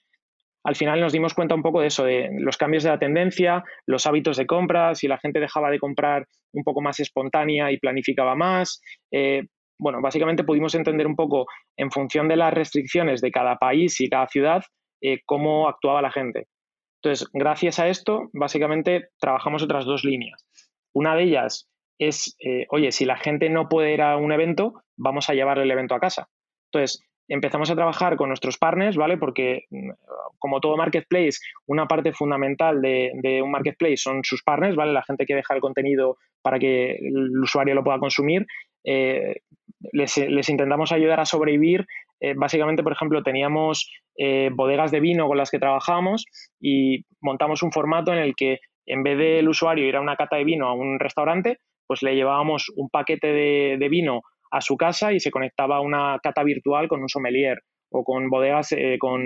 al 0.64 0.76
final 0.76 1.00
nos 1.00 1.12
dimos 1.12 1.34
cuenta 1.34 1.54
un 1.54 1.62
poco 1.62 1.80
de 1.80 1.88
eso, 1.88 2.04
de 2.04 2.30
los 2.38 2.56
cambios 2.56 2.84
de 2.84 2.90
la 2.90 2.98
tendencia, 2.98 3.64
los 3.84 4.06
hábitos 4.06 4.36
de 4.36 4.46
compra, 4.46 4.94
si 4.94 5.08
la 5.08 5.18
gente 5.18 5.40
dejaba 5.40 5.70
de 5.70 5.78
comprar 5.78 6.26
un 6.52 6.62
poco 6.62 6.80
más 6.80 7.00
espontánea 7.00 7.70
y 7.72 7.78
planificaba 7.78 8.34
más, 8.34 8.80
bueno, 9.82 10.00
básicamente 10.00 10.44
pudimos 10.44 10.74
entender 10.74 11.06
un 11.06 11.16
poco 11.16 11.46
en 11.76 11.90
función 11.90 12.28
de 12.28 12.36
las 12.36 12.54
restricciones 12.54 13.20
de 13.20 13.32
cada 13.32 13.56
país 13.56 14.00
y 14.00 14.08
cada 14.08 14.28
ciudad 14.28 14.62
eh, 15.00 15.20
cómo 15.26 15.68
actuaba 15.68 16.00
la 16.00 16.12
gente. 16.12 16.46
Entonces, 17.02 17.28
gracias 17.32 17.80
a 17.80 17.88
esto, 17.88 18.30
básicamente 18.32 19.08
trabajamos 19.18 19.62
otras 19.64 19.84
dos 19.84 20.04
líneas. 20.04 20.46
Una 20.94 21.16
de 21.16 21.24
ellas 21.24 21.68
es, 21.98 22.36
eh, 22.38 22.66
oye, 22.70 22.92
si 22.92 23.04
la 23.04 23.16
gente 23.16 23.50
no 23.50 23.68
puede 23.68 23.92
ir 23.92 24.02
a 24.02 24.16
un 24.16 24.30
evento, 24.30 24.74
vamos 24.96 25.28
a 25.28 25.34
llevarle 25.34 25.64
el 25.64 25.70
evento 25.72 25.96
a 25.96 26.00
casa. 26.00 26.28
Entonces, 26.70 27.02
empezamos 27.28 27.70
a 27.70 27.74
trabajar 27.74 28.16
con 28.16 28.28
nuestros 28.28 28.58
partners, 28.58 28.96
¿vale? 28.96 29.16
Porque 29.16 29.64
mm, 29.70 29.90
como 30.38 30.60
todo 30.60 30.76
marketplace, 30.76 31.38
una 31.66 31.86
parte 31.86 32.12
fundamental 32.12 32.80
de, 32.80 33.40
un 33.42 33.50
marketplace 33.50 33.96
son 33.96 34.22
sus 34.22 34.42
partners, 34.42 34.76
¿vale? 34.76 34.92
La 34.92 35.02
gente 35.02 35.26
que 35.26 35.34
deja 35.34 35.54
el 35.54 35.60
contenido 35.60 36.18
para 36.42 36.58
que 36.58 36.92
el 36.96 37.38
usuario 37.40 37.74
lo 37.74 37.84
pueda 37.84 37.98
consumir. 37.98 38.46
Eh, 38.84 39.40
les, 39.92 40.48
intentamos 40.48 40.92
ayudar 40.92 41.20
a 41.20 41.24
sobrevivir. 41.24 41.86
Eh, 42.20 42.34
básicamente, 42.36 42.82
por 42.82 42.92
ejemplo, 42.92 43.22
teníamos 43.22 43.90
eh, 44.16 44.50
bodegas 44.52 44.90
de 44.90 45.00
vino 45.00 45.26
con 45.26 45.38
las 45.38 45.50
que 45.50 45.58
trabajábamos 45.58 46.24
y 46.60 47.04
montamos 47.20 47.62
un 47.62 47.72
formato 47.72 48.12
en 48.12 48.18
el 48.18 48.34
que 48.36 48.58
en 48.86 49.02
vez 49.02 49.18
del 49.18 49.48
usuario 49.48 49.86
ir 49.86 49.96
a 49.96 50.00
una 50.00 50.16
cata 50.16 50.36
de 50.36 50.44
vino 50.44 50.68
a 50.68 50.74
un 50.74 50.98
restaurante, 50.98 51.58
pues 51.86 52.02
le 52.02 52.14
llevábamos 52.14 52.70
un 52.76 52.88
paquete 52.88 53.28
de 53.28 53.88
vino 53.88 54.22
a 54.52 54.60
su 54.60 54.76
casa 54.76 55.12
y 55.12 55.18
se 55.18 55.30
conectaba 55.30 55.76
a 55.76 55.80
una 55.80 56.18
cata 56.22 56.44
virtual 56.44 56.86
con 56.86 57.00
un 57.00 57.08
sommelier 57.08 57.58
o 57.90 58.04
con 58.04 58.28
bodegas, 58.28 58.72
eh, 58.72 58.96
con 58.98 59.22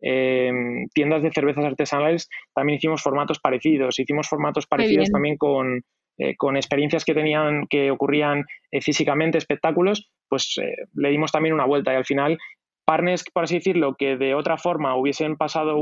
em, 0.00 0.86
tiendas 0.94 1.22
de 1.22 1.32
cervezas 1.32 1.64
artesanales, 1.64 2.28
también 2.54 2.76
hicimos 2.76 3.02
formatos 3.02 3.40
parecidos. 3.40 3.98
Hicimos 3.98 4.28
formatos 4.28 4.66
parecidos 4.66 5.10
también 5.10 5.36
con, 5.36 5.82
eh, 6.18 6.34
con 6.36 6.56
experiencias 6.56 7.04
que 7.04 7.14
tenían, 7.14 7.66
que 7.68 7.90
ocurrían 7.90 8.44
eh, 8.70 8.80
físicamente, 8.80 9.38
espectáculos, 9.38 10.10
pues 10.28 10.56
le 10.94 11.10
dimos 11.10 11.32
también 11.32 11.54
una 11.54 11.66
vuelta 11.66 11.92
y 11.92 11.96
al 11.96 12.04
final 12.04 12.38
partners, 12.86 13.24
por 13.32 13.44
así 13.44 13.56
decirlo, 13.56 13.94
que 13.96 14.16
de 14.16 14.34
otra 14.34 14.58
forma 14.58 14.96
hubiesen 14.96 15.36
pasado 15.36 15.80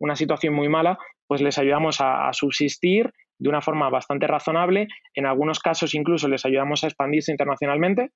una 0.00 0.16
situación 0.16 0.54
muy 0.54 0.68
mala, 0.68 0.98
pues 1.26 1.40
les 1.40 1.58
ayudamos 1.58 2.00
a 2.00 2.30
subsistir 2.32 3.12
de 3.38 3.48
una 3.48 3.60
forma 3.60 3.88
bastante 3.90 4.26
razonable. 4.26 4.88
En 5.14 5.26
algunos 5.26 5.60
casos 5.60 5.94
incluso 5.94 6.28
les 6.28 6.44
ayudamos 6.44 6.84
a 6.84 6.88
expandirse 6.88 7.32
internacionalmente 7.32 8.10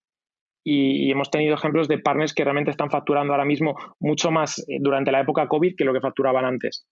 y, 0.67 1.11
hemos 1.13 1.31
tenido 1.31 1.55
ejemplos 1.55 1.87
de 1.87 1.99
partners 1.99 2.35
que 2.35 2.43
realmente 2.43 2.73
están 2.73 2.91
facturando 2.91 3.33
ahora 3.33 3.45
mismo 3.45 3.77
mucho 4.01 4.33
más 4.33 4.59
eh, 4.69 4.79
durante 4.81 5.13
la 5.13 5.21
época 5.21 5.47
COVID 5.47 5.77
que 5.77 5.85
lo 5.85 5.93
que 5.93 6.01
facturaban 6.01 6.45
antes. 6.45 6.87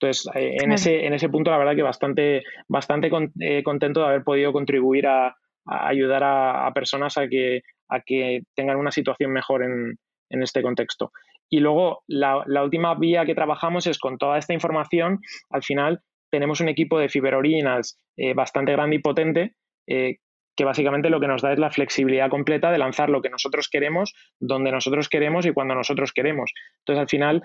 Entonces, 0.00 0.30
eh, 0.34 0.56
en, 0.62 0.72
ese, 0.72 1.04
en 1.04 1.12
ese 1.12 1.28
punto, 1.28 1.50
la 1.50 1.58
verdad 1.58 1.76
que 1.76 1.82
bastante, 1.82 2.42
bastante 2.68 3.10
eh, 3.40 3.62
contento 3.62 4.00
de 4.00 4.06
haber 4.06 4.24
podido 4.24 4.52
contribuir 4.52 5.06
a, 5.06 5.36
ayudar 5.66 6.22
a, 6.24 6.72
personas 6.72 7.18
a 7.18 7.28
que, 7.28 7.62
a 7.88 8.00
que 8.00 8.40
tengan 8.54 8.78
una 8.78 8.90
situación 8.90 9.30
mejor 9.30 9.62
en, 9.62 9.98
en 10.30 10.42
este 10.42 10.62
contexto. 10.62 11.12
Y 11.50 11.60
luego, 11.60 12.02
la, 12.06 12.42
la, 12.46 12.64
última 12.64 12.94
vía 12.94 13.26
que 13.26 13.34
trabajamos 13.34 13.86
es 13.86 13.98
con 13.98 14.16
toda 14.16 14.38
esta 14.38 14.54
información, 14.54 15.20
al 15.50 15.62
final, 15.62 16.00
tenemos 16.30 16.60
un 16.60 16.68
equipo 16.68 16.98
de 16.98 17.08
Fiber 17.08 17.34
Originals 17.34 17.98
eh, 18.16 18.34
bastante 18.34 18.72
grande 18.72 18.96
y 18.96 19.00
potente 19.00 19.54
eh, 19.86 20.18
que 20.56 20.64
básicamente 20.64 21.10
lo 21.10 21.20
que 21.20 21.26
nos 21.26 21.42
da 21.42 21.52
es 21.52 21.58
la 21.58 21.70
flexibilidad 21.70 22.28
completa 22.28 22.70
de 22.70 22.78
lanzar 22.78 23.08
lo 23.08 23.22
que 23.22 23.30
nosotros 23.30 23.68
queremos, 23.68 24.14
donde 24.38 24.70
nosotros 24.70 25.08
queremos 25.08 25.46
y 25.46 25.52
cuando 25.52 25.74
nosotros 25.74 26.12
queremos. 26.12 26.52
Entonces, 26.80 27.00
al 27.00 27.08
final, 27.08 27.42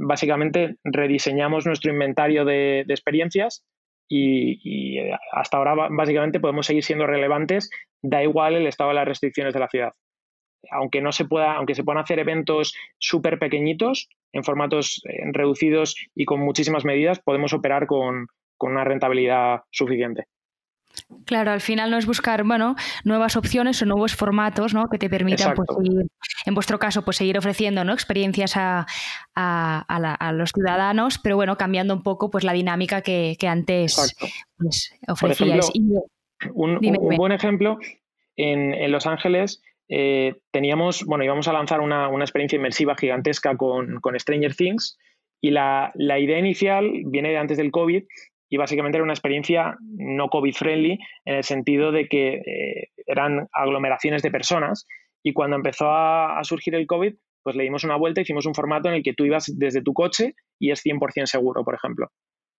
básicamente 0.00 0.76
rediseñamos 0.84 1.66
nuestro 1.66 1.92
inventario 1.92 2.44
de, 2.44 2.80
experiencias 2.88 3.64
y, 4.08 4.98
hasta 5.32 5.56
ahora 5.56 5.88
básicamente 5.90 6.40
podemos 6.40 6.66
seguir 6.66 6.84
siendo 6.84 7.06
relevantes, 7.06 7.70
da 8.02 8.22
igual 8.22 8.54
el 8.54 8.66
estado 8.66 8.90
de 8.90 8.96
las 8.96 9.08
restricciones 9.08 9.54
de 9.54 9.60
la 9.60 9.68
ciudad. 9.68 9.92
Aunque 10.70 11.00
no 11.00 11.12
se 11.12 11.24
pueda, 11.24 11.54
aunque 11.54 11.74
se 11.74 11.84
puedan 11.84 12.02
hacer 12.02 12.18
eventos 12.18 12.74
súper 12.98 13.38
pequeñitos, 13.38 14.08
en 14.36 14.44
formatos 14.44 15.02
eh, 15.08 15.22
reducidos 15.32 15.96
y 16.14 16.24
con 16.24 16.40
muchísimas 16.40 16.84
medidas, 16.84 17.20
podemos 17.20 17.52
operar 17.52 17.86
con, 17.86 18.26
una 18.58 18.84
rentabilidad 18.84 19.60
suficiente. 19.70 20.24
Claro, 21.24 21.52
al 21.52 21.60
final 21.60 21.90
no 21.90 21.98
es 21.98 22.06
buscar, 22.06 22.44
bueno, 22.44 22.74
nuevas 23.04 23.36
opciones 23.36 23.80
o 23.82 23.86
nuevos 23.86 24.14
formatos, 24.14 24.74
¿no? 24.74 24.88
Que 24.88 24.98
te 24.98 25.08
permitan, 25.08 25.54
pues, 25.54 25.68
en 26.46 26.54
vuestro 26.54 26.78
caso, 26.78 27.04
pues 27.04 27.16
seguir 27.16 27.38
ofreciendo, 27.38 27.84
¿no? 27.84 27.92
Experiencias 27.92 28.54
a, 28.56 28.86
los 30.32 30.50
ciudadanos, 30.50 31.18
pero 31.18 31.36
bueno, 31.36 31.56
cambiando 31.56 31.94
un 31.94 32.02
poco, 32.02 32.30
pues 32.30 32.44
la 32.44 32.52
dinámica 32.52 33.02
que, 33.02 33.36
antes 33.46 34.14
pues, 34.56 34.94
ofrecíais. 35.08 35.70
un, 36.54 36.80
buen 37.16 37.32
ejemplo 37.32 37.78
en, 38.36 38.74
en 38.74 38.92
Los 38.92 39.06
Ángeles 39.06 39.62
eh, 39.88 40.34
teníamos, 40.50 41.04
bueno, 41.04 41.24
íbamos 41.24 41.46
a 41.48 41.52
lanzar 41.52 41.80
una, 41.80 42.08
experiencia 42.20 42.56
inmersiva 42.56 42.96
gigantesca 42.96 43.56
con, 43.56 44.00
Stranger 44.18 44.54
Things 44.54 44.98
y 45.40 45.50
la, 45.50 45.92
idea 45.96 46.38
inicial 46.38 46.90
viene 47.06 47.30
de 47.30 47.38
antes 47.38 47.56
del 47.56 47.70
COVID 47.70 48.04
y 48.48 48.56
básicamente 48.56 48.98
era 48.98 49.04
una 49.04 49.12
experiencia 49.12 49.76
no 49.80 50.28
COVID-friendly 50.28 50.98
en 51.24 51.34
el 51.34 51.44
sentido 51.44 51.92
de 51.92 52.08
que 52.08 52.34
eh, 52.34 52.88
eran 53.06 53.48
aglomeraciones 53.52 54.22
de 54.22 54.30
personas 54.30 54.86
y 55.22 55.32
cuando 55.32 55.56
empezó 55.56 55.90
a, 55.90 56.40
surgir 56.44 56.74
el 56.74 56.86
COVID, 56.86 57.14
pues 57.42 57.56
le 57.56 57.64
dimos 57.64 57.84
una 57.84 57.96
vuelta, 57.96 58.20
hicimos 58.20 58.46
un 58.46 58.54
formato 58.54 58.88
en 58.88 58.96
el 58.96 59.02
que 59.02 59.14
tú 59.14 59.24
ibas 59.24 59.52
desde 59.56 59.82
tu 59.82 59.92
coche 59.92 60.34
y 60.60 60.70
es 60.70 60.84
100% 60.84 61.26
seguro, 61.26 61.64
por 61.64 61.74
ejemplo. 61.74 62.10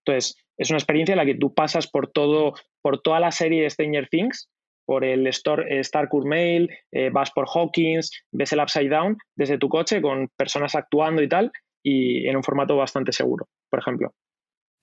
Entonces, 0.05 0.35
es 0.57 0.69
una 0.69 0.77
experiencia 0.77 1.13
en 1.13 1.17
la 1.17 1.25
que 1.25 1.35
tú 1.35 1.53
pasas 1.53 1.89
por 1.89 2.11
todo, 2.11 2.53
por 2.81 3.01
toda 3.01 3.19
la 3.19 3.31
serie 3.31 3.63
de 3.63 3.69
Stranger 3.69 4.07
Things 4.09 4.49
por 4.87 5.03
el 5.03 5.27
Store, 5.27 5.79
Star 5.81 6.07
Mail, 6.23 6.69
eh, 6.93 7.09
vas 7.09 7.31
por 7.31 7.45
Hawkins, 7.53 8.09
ves 8.31 8.53
el 8.53 8.61
Upside 8.61 8.89
Down 8.89 9.17
desde 9.35 9.57
tu 9.57 9.67
coche 9.67 10.01
con 10.01 10.29
personas 10.37 10.75
actuando 10.75 11.21
y 11.21 11.27
tal, 11.27 11.51
y 11.83 12.25
en 12.25 12.37
un 12.37 12.43
formato 12.43 12.77
bastante 12.77 13.11
seguro, 13.11 13.49
por 13.69 13.79
ejemplo. 13.79 14.13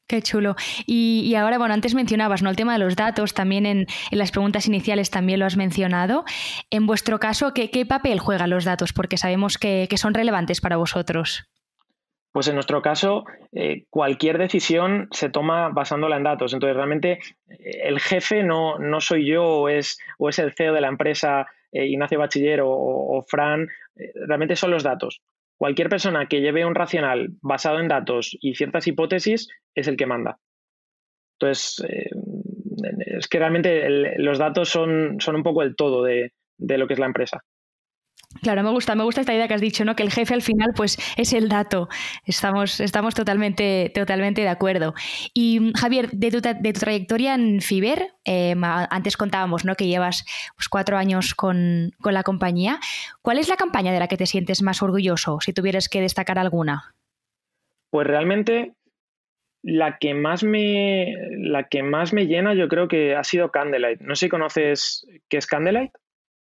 Qué 0.07 0.21
chulo. 0.21 0.55
Y, 0.87 1.35
ahora, 1.35 1.59
bueno, 1.59 1.73
antes 1.75 1.95
mencionabas, 1.95 2.43
¿no? 2.43 2.51
El 2.51 2.57
tema 2.57 2.75
de 2.75 2.79
los 2.79 2.95
datos, 2.95 3.33
también 3.33 3.65
en, 3.65 3.87
las 4.11 4.31
preguntas 4.31 4.67
iniciales 4.67 5.11
también 5.11 5.41
lo 5.41 5.47
has 5.47 5.57
mencionado. 5.57 6.25
En 6.71 6.87
vuestro 6.87 7.19
caso, 7.19 7.55
¿qué, 7.55 7.87
papel 7.87 8.19
juegan 8.19 8.51
los 8.51 8.65
datos? 8.65 8.93
Porque 8.93 9.17
sabemos 9.17 9.57
que 9.59 9.89
son 9.97 10.13
relevantes 10.13 10.61
para 10.61 10.77
vosotros. 10.77 11.49
Pues 12.35 12.49
en 12.49 12.55
nuestro 12.55 12.83
caso, 12.83 13.27
eh, 13.53 13.85
cualquier 13.91 14.39
decisión 14.39 15.07
se 15.13 15.31
toma 15.31 15.69
basándola 15.69 16.17
en 16.17 16.25
datos. 16.25 16.53
Entonces, 16.53 16.75
realmente 16.75 17.21
eh, 17.49 17.83
el 17.85 18.01
jefe 18.01 18.43
no, 18.43 18.77
no 18.81 19.01
soy 19.01 19.25
yo 19.25 19.45
o 19.45 19.69
es, 19.69 20.01
o 20.19 20.29
es 20.29 20.41
el 20.41 20.53
CEO 20.53 20.73
de 20.75 20.81
la 20.81 20.89
empresa 20.89 21.47
eh, 21.71 21.87
Ignacio 21.87 22.19
Bachiller 22.19 22.63
o, 22.65 23.25
Fran, 23.29 23.69
realmente 24.27 24.57
son 24.57 24.73
los 24.73 24.83
datos. 24.83 25.23
Cualquier 25.64 25.88
persona 25.88 26.26
que 26.26 26.42
lleve 26.42 26.66
un 26.66 26.75
racional 26.75 27.38
basado 27.40 27.80
en 27.80 27.88
datos 27.88 28.37
y 28.38 28.54
ciertas 28.54 28.87
hipótesis 28.87 29.49
es 29.75 29.88
el 29.88 29.97
que 29.97 30.04
manda. 30.04 30.38
Entonces, 31.38 31.83
es 32.99 33.28
que 33.28 33.38
realmente 33.38 33.88
los 34.18 34.37
datos 34.38 34.68
son, 34.68 35.23
son 35.23 35.37
un 35.37 35.42
poco 35.42 35.62
el 35.62 35.75
todo 35.75 36.04
de 36.04 36.33
lo 36.59 36.87
que 36.87 36.92
es 36.92 36.99
la 37.00 37.06
empresa. 37.06 37.40
Claro, 38.43 38.62
me 38.62 38.71
gusta, 38.71 38.95
me 38.95 39.05
gusta 39.05 39.21
esta 39.21 39.35
idea 39.35 39.49
que 39.49 39.55
has 39.55 39.61
dicho, 39.61 39.85
¿no? 39.85 39.97
Que 39.97 40.03
el 40.03 40.11
jefe 40.11 40.35
al 40.35 40.43
final, 40.43 40.73
pues, 40.75 40.99
es 41.17 41.33
el 41.33 41.49
dato. 41.49 41.88
Estamos, 42.25 42.81
estamos 42.81 43.14
totalmente, 43.14 43.91
totalmente 43.95 44.43
de 44.43 44.49
acuerdo. 44.49 44.95
Y 45.33 45.73
Javier, 45.76 46.11
de 46.11 46.31
tu, 46.31 46.41
de 46.41 46.73
tu 46.73 46.81
trayectoria 46.81 47.35
en 47.35 47.61
Fiber, 47.61 48.14
em, 48.25 48.62
antes 48.64 49.17
contábamos, 49.17 49.64
¿no? 49.64 49.75
Que 49.75 49.87
llevas 49.87 50.25
pues, 50.57 50.69
cuatro 50.69 50.97
años 50.97 51.35
con, 51.35 51.93
la 52.05 52.23
compañía. 52.23 52.81
¿Cuál 53.23 53.38
es 53.38 53.49
la 53.49 53.57
campaña 53.57 53.93
de 53.93 53.99
la 53.99 54.09
que 54.09 54.17
te 54.17 54.26
sientes 54.26 54.62
más 54.62 54.83
orgulloso, 54.83 55.38
si 55.41 55.53
tuvieras 55.53 55.88
que 55.88 56.00
destacar 56.00 56.38
alguna? 56.38 56.95
Pues 57.91 58.07
realmente 58.07 58.75
la 59.62 59.99
que 59.99 60.12
más 60.14 60.45
me, 60.45 61.14
la 61.38 61.69
que 61.69 61.83
más 61.83 62.12
me 62.12 62.26
llena, 62.26 62.55
yo 62.55 62.69
creo 62.69 62.88
que 62.88 63.14
ha 63.14 63.25
sido 63.25 63.50
Candlelight. 63.50 64.00
No 64.00 64.14
sé 64.14 64.26
si 64.26 64.31
conoces 64.31 65.07
qué 65.29 65.38
es 65.38 65.47
Candlelight. 65.47 65.93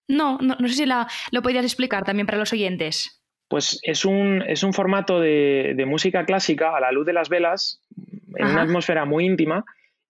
No, 0.09 0.39
no, 0.39 0.57
sé 0.69 0.75
si 0.75 0.87
la, 0.87 1.09
lo 1.31 1.43
podrías 1.43 1.65
explicar 1.65 2.05
también 2.05 2.27
para 2.27 2.39
los 2.39 2.53
oyentes. 2.53 3.23
Pues 3.49 3.79
es 3.83 4.05
un, 4.05 4.43
es 4.47 4.63
un 4.63 4.73
formato 4.73 5.21
de, 5.21 5.85
música 5.87 6.25
clásica 6.25 6.77
a 6.77 6.81
la 6.81 6.93
luz 6.93 7.07
de 7.07 7.13
las 7.13 7.29
velas, 7.29 7.83
en 8.37 8.47
una 8.47 8.63
atmósfera 8.63 9.05
muy 9.05 9.27
íntima, 9.27 9.65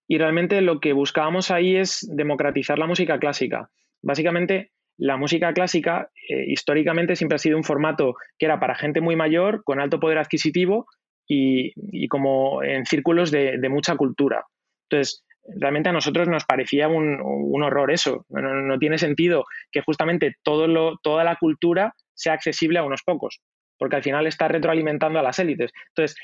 y 0.07 0.17
realmente 0.17 0.61
lo 0.61 0.79
que 0.79 0.93
buscábamos 0.93 1.51
ahí 1.51 1.75
es 1.75 2.07
democratizar 2.09 2.79
la 2.79 2.87
música 2.87 3.19
clásica. 3.19 3.69
Básicamente, 4.01 4.71
la 4.97 5.17
música 5.17 5.53
clásica 5.53 6.09
eh, 6.29 6.45
históricamente 6.47 7.15
siempre 7.15 7.35
ha 7.35 7.39
sido 7.39 7.57
un 7.57 7.63
formato 7.63 8.15
que 8.37 8.45
era 8.45 8.59
para 8.59 8.75
gente 8.75 9.01
muy 9.01 9.15
mayor, 9.15 9.63
con 9.63 9.79
alto 9.79 9.99
poder 9.99 10.19
adquisitivo 10.19 10.85
y, 11.27 12.07
como 12.09 12.63
en 12.63 12.85
círculos 12.85 13.31
de, 13.31 13.57
de 13.57 13.69
mucha 13.69 13.95
cultura. 13.95 14.45
Entonces, 14.89 15.23
realmente 15.45 15.89
a 15.89 15.93
nosotros 15.93 16.27
nos 16.27 16.45
parecía 16.45 16.87
un, 16.87 17.19
horror 17.63 17.91
eso. 17.91 18.25
No, 18.29 18.79
tiene 18.79 18.97
sentido 18.97 19.45
que 19.71 19.81
justamente 19.81 20.35
todo 20.43 20.67
lo, 20.67 20.97
toda 20.97 21.23
la 21.23 21.35
cultura 21.35 21.93
sea 22.13 22.33
accesible 22.33 22.79
a 22.79 22.83
unos 22.83 23.03
pocos, 23.03 23.41
porque 23.77 23.95
al 23.95 24.03
final 24.03 24.27
está 24.27 24.47
retroalimentando 24.47 25.19
a 25.19 25.23
las 25.23 25.39
élites. 25.39 25.71
Entonces, 25.89 26.17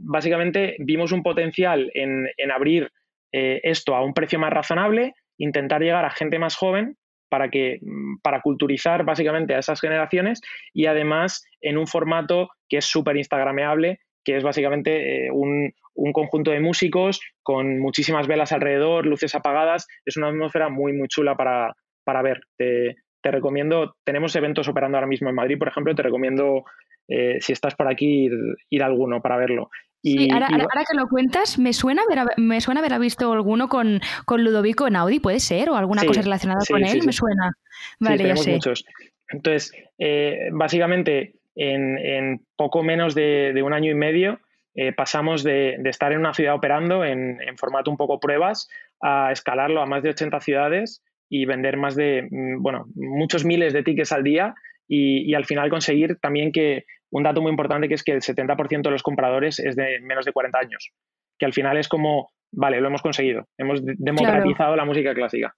básicamente 0.00 0.76
vimos 0.78 1.12
un 1.12 1.22
potencial 1.22 1.90
en, 1.94 2.26
abrir 2.50 2.90
eh, 3.32 3.60
esto 3.62 3.94
a 3.94 4.04
un 4.04 4.14
precio 4.14 4.38
más 4.38 4.52
razonable, 4.52 5.14
intentar 5.36 5.82
llegar 5.82 6.04
a 6.04 6.10
gente 6.10 6.38
más 6.38 6.56
joven 6.56 6.96
para 7.28 7.50
que 7.50 7.78
para 8.22 8.40
culturizar 8.40 9.04
básicamente 9.04 9.54
a 9.54 9.58
esas 9.58 9.80
generaciones 9.80 10.40
y 10.72 10.86
además 10.86 11.44
en 11.60 11.76
un 11.76 11.86
formato 11.86 12.48
que 12.70 12.78
es 12.78 12.86
súper 12.86 13.18
instagrameable 13.18 14.00
que 14.28 14.36
es 14.36 14.44
básicamente 14.44 15.26
eh, 15.26 15.30
un, 15.32 15.72
conjunto 16.12 16.50
de 16.50 16.60
músicos 16.60 17.18
con 17.42 17.78
muchísimas 17.78 18.26
velas 18.26 18.52
alrededor, 18.52 19.06
luces 19.06 19.34
apagadas. 19.34 19.86
Es 20.04 20.18
una 20.18 20.28
atmósfera 20.28 20.68
muy, 20.68 20.92
muy 20.92 21.08
chula 21.08 21.34
para, 21.34 22.22
ver. 22.22 22.42
Te, 22.58 22.94
recomiendo, 23.22 23.96
tenemos 24.04 24.36
eventos 24.36 24.68
operando 24.68 24.98
ahora 24.98 25.06
mismo 25.06 25.30
en 25.30 25.34
Madrid, 25.34 25.58
por 25.58 25.68
ejemplo, 25.68 25.94
te 25.94 26.02
recomiendo, 26.02 26.64
eh, 27.08 27.38
si 27.40 27.54
estás 27.54 27.74
por 27.74 27.90
aquí, 27.90 28.28
ir, 28.68 28.82
a 28.82 28.86
alguno 28.86 29.22
para 29.22 29.38
verlo. 29.38 29.70
Y, 30.02 30.30
ahora, 30.30 30.48
que 30.48 30.96
lo 30.96 31.08
cuentas, 31.08 31.58
me 31.58 31.72
suena 31.72 32.02
haber, 32.02 32.26
me 32.36 32.60
suena 32.60 32.80
haber 32.80 32.98
visto 33.00 33.32
alguno 33.32 33.68
con, 33.68 34.00
Ludovico 34.28 34.86
en 34.88 34.96
Audi, 34.96 35.20
¿puede 35.20 35.40
ser? 35.40 35.70
¿O 35.70 35.76
alguna 35.76 36.04
cosa 36.04 36.20
relacionada 36.20 36.60
con 36.68 36.84
él? 36.84 37.00
Me 37.06 37.12
suena. 37.12 37.50
Vale, 37.98 38.28
ya 38.28 38.36
sé. 38.36 38.52
muchos. 38.52 38.84
Entonces, 39.30 39.72
eh, 39.98 40.50
básicamente, 40.52 41.37
en, 41.58 42.40
poco 42.56 42.82
menos 42.82 43.14
de, 43.14 43.60
un 43.62 43.72
año 43.72 43.90
y 43.90 43.94
medio 43.94 44.40
eh, 44.74 44.92
pasamos 44.92 45.42
de, 45.42 45.76
estar 45.84 46.12
en 46.12 46.20
una 46.20 46.34
ciudad 46.34 46.54
operando 46.54 47.04
en, 47.04 47.38
formato 47.56 47.90
un 47.90 47.96
poco 47.96 48.20
pruebas 48.20 48.68
a 49.02 49.32
escalarlo 49.32 49.82
a 49.82 49.86
más 49.86 50.02
de 50.02 50.10
80 50.10 50.40
ciudades 50.40 51.02
y 51.28 51.44
vender 51.44 51.76
más 51.76 51.94
de, 51.96 52.28
mm, 52.30 52.62
bueno, 52.62 52.86
muchos 52.94 53.44
miles 53.44 53.72
de 53.72 53.82
tickets 53.82 54.12
al 54.12 54.22
día 54.22 54.54
y, 54.86 55.34
al 55.34 55.44
final 55.44 55.68
conseguir 55.68 56.16
también 56.16 56.50
que 56.52 56.84
un 57.10 57.22
dato 57.22 57.42
muy 57.42 57.50
importante 57.50 57.88
que 57.88 57.94
es 57.94 58.02
que 58.02 58.12
el 58.12 58.22
70% 58.22 58.82
de 58.82 58.90
los 58.90 59.02
compradores 59.02 59.58
es 59.58 59.76
de 59.76 60.00
menos 60.00 60.24
de 60.24 60.32
40 60.32 60.58
años, 60.58 60.92
que 61.38 61.46
al 61.46 61.52
final 61.52 61.76
es 61.76 61.88
como, 61.88 62.30
vale, 62.52 62.80
lo 62.80 62.88
hemos 62.88 63.02
conseguido, 63.02 63.46
hemos 63.58 63.80
democratizado 63.84 64.76
la 64.76 64.84
música 64.84 65.14
clásica. 65.14 65.54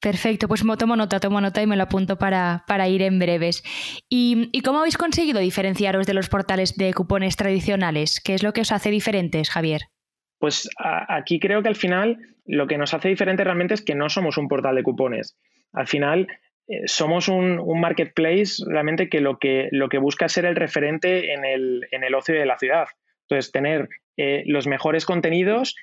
Perfecto, 0.00 0.46
pues 0.46 0.62
tomo 0.78 0.94
nota, 0.94 1.18
tomo 1.18 1.40
nota 1.40 1.60
y 1.60 1.66
me 1.66 1.76
lo 1.76 1.82
apunto 1.82 2.18
para, 2.18 2.88
ir 2.88 3.02
en 3.02 3.18
breves. 3.18 3.64
¿Y, 4.08 4.62
cómo 4.62 4.78
habéis 4.78 4.96
conseguido 4.96 5.40
diferenciaros 5.40 6.06
de 6.06 6.14
los 6.14 6.28
portales 6.28 6.76
de 6.76 6.94
cupones 6.94 7.36
tradicionales? 7.36 8.20
¿Qué 8.24 8.34
es 8.34 8.44
lo 8.44 8.52
que 8.52 8.60
os 8.60 8.70
hace 8.70 8.90
diferentes, 8.90 9.50
Javier? 9.50 9.82
Pues 10.38 10.68
aquí 11.08 11.40
creo 11.40 11.62
que 11.62 11.68
al 11.68 11.74
final 11.74 12.18
lo 12.46 12.68
que 12.68 12.78
nos 12.78 12.94
hace 12.94 13.08
diferente 13.08 13.42
realmente 13.42 13.74
es 13.74 13.82
que 13.82 13.96
no 13.96 14.08
somos 14.08 14.38
un 14.38 14.46
portal 14.46 14.76
de 14.76 14.84
cupones. 14.84 15.36
Al 15.72 15.88
final 15.88 16.28
eh, 16.68 16.82
somos 16.86 17.26
un, 17.26 17.60
marketplace 17.80 18.62
realmente 18.66 19.08
que 19.08 19.20
lo, 19.20 19.38
que 19.38 19.68
lo 19.72 19.88
que 19.88 19.98
busca 19.98 20.26
es 20.26 20.32
ser 20.32 20.44
el 20.44 20.54
referente 20.54 21.32
en 21.32 21.44
el, 21.44 21.88
en 21.90 22.04
el 22.04 22.14
ocio 22.14 22.36
de 22.36 22.46
la 22.46 22.56
ciudad. 22.56 22.86
Entonces, 23.22 23.50
tener 23.50 23.88
eh, 24.16 24.44
los 24.46 24.68
mejores 24.68 25.04
contenidos 25.04 25.74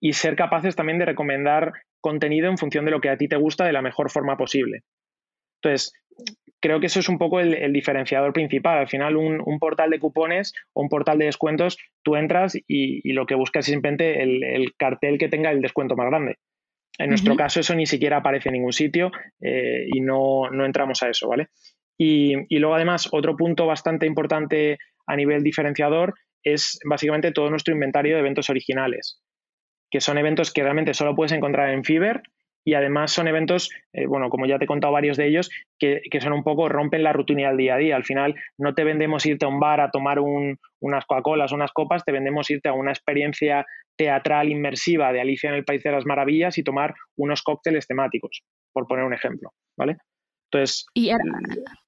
y 0.00 0.14
ser 0.14 0.34
capaces 0.34 0.74
también 0.74 0.98
de 0.98 1.04
recomendar 1.04 1.72
contenido 2.00 2.48
en 2.48 2.58
función 2.58 2.84
de 2.84 2.90
lo 2.90 3.00
que 3.00 3.10
a 3.10 3.16
ti 3.16 3.28
te 3.28 3.36
gusta 3.36 3.64
de 3.64 3.72
la 3.72 3.82
mejor 3.82 4.10
forma 4.10 4.36
posible. 4.36 4.84
Entonces, 5.62 5.92
creo 6.60 6.80
que 6.80 6.86
eso 6.86 7.00
es 7.00 7.08
un 7.08 7.18
poco 7.18 7.40
el, 7.40 7.72
diferenciador 7.72 8.32
principal. 8.32 8.78
Al 8.78 8.88
final, 8.88 9.16
un, 9.16 9.58
portal 9.58 9.90
de 9.90 9.98
cupones 9.98 10.52
o 10.72 10.82
un 10.82 10.88
portal 10.88 11.18
de 11.18 11.26
descuentos, 11.26 11.78
tú 12.02 12.16
entras 12.16 12.56
y, 12.66 13.12
lo 13.12 13.26
que 13.26 13.34
buscas 13.34 13.66
es 13.66 13.72
simplemente 13.72 14.22
el, 14.22 14.72
cartel 14.76 15.18
que 15.18 15.28
tenga 15.28 15.50
el 15.50 15.60
descuento 15.60 15.96
más 15.96 16.08
grande. 16.08 16.36
En 16.98 17.08
nuestro 17.08 17.34
caso, 17.34 17.60
eso 17.60 17.74
ni 17.74 17.86
siquiera 17.86 18.18
aparece 18.18 18.50
en 18.50 18.54
ningún 18.54 18.74
sitio 18.74 19.10
eh, 19.40 19.86
y 19.90 20.00
no, 20.00 20.50
entramos 20.64 21.02
a 21.02 21.08
eso, 21.08 21.28
¿vale? 21.28 21.48
Y, 21.96 22.34
y, 22.54 22.58
luego, 22.58 22.74
además, 22.74 23.08
otro 23.12 23.36
punto 23.36 23.66
bastante 23.66 24.06
importante 24.06 24.78
a 25.06 25.16
nivel 25.16 25.42
diferenciador 25.42 26.14
es 26.42 26.78
básicamente 26.84 27.32
todo 27.32 27.48
nuestro 27.48 27.72
inventario 27.72 28.14
de 28.14 28.20
eventos 28.20 28.50
originales 28.50 29.22
que 29.90 30.00
son 30.00 30.18
eventos 30.18 30.52
que 30.52 30.62
realmente 30.62 30.94
solo 30.94 31.14
puedes 31.14 31.32
encontrar 31.32 31.70
en 31.70 31.84
Fiverr 31.84 32.22
y 32.64 32.74
además 32.74 33.12
son 33.12 33.26
eventos, 33.26 33.70
eh, 33.92 34.06
bueno, 34.06 34.28
como 34.28 34.46
ya 34.46 34.58
te 34.58 34.64
he 34.64 34.68
contado 34.68 34.92
varios 34.92 35.16
de 35.16 35.28
ellos, 35.28 35.50
que, 35.78 36.02
son 36.20 36.32
un 36.32 36.44
poco, 36.44 36.68
rompen 36.68 37.02
la 37.02 37.12
rutina 37.12 37.48
del 37.48 37.56
día 37.56 37.74
a 37.74 37.78
día. 37.78 37.96
Al 37.96 38.04
final 38.04 38.34
no 38.58 38.74
te 38.74 38.84
vendemos 38.84 39.24
irte 39.24 39.46
a 39.46 39.48
un 39.48 39.60
bar 39.60 39.80
a 39.80 39.90
tomar 39.90 40.18
unas 40.20 41.06
Coca-Colas, 41.06 41.52
unas 41.52 41.72
copas, 41.72 42.04
te 42.04 42.12
vendemos 42.12 42.50
irte 42.50 42.68
a 42.68 42.74
una 42.74 42.90
experiencia 42.90 43.66
teatral 43.96 44.50
inmersiva 44.50 45.12
de 45.12 45.20
Alicia 45.20 45.48
en 45.50 45.56
el 45.56 45.64
País 45.64 45.82
de 45.82 45.92
las 45.92 46.06
Maravillas 46.06 46.58
y 46.58 46.62
tomar 46.62 46.94
unos 47.16 47.42
cócteles 47.42 47.86
temáticos, 47.86 48.42
por 48.72 48.86
poner 48.86 49.04
un 49.04 49.14
ejemplo, 49.14 49.52
¿vale? 49.76 49.96
Entonces, 50.52 50.86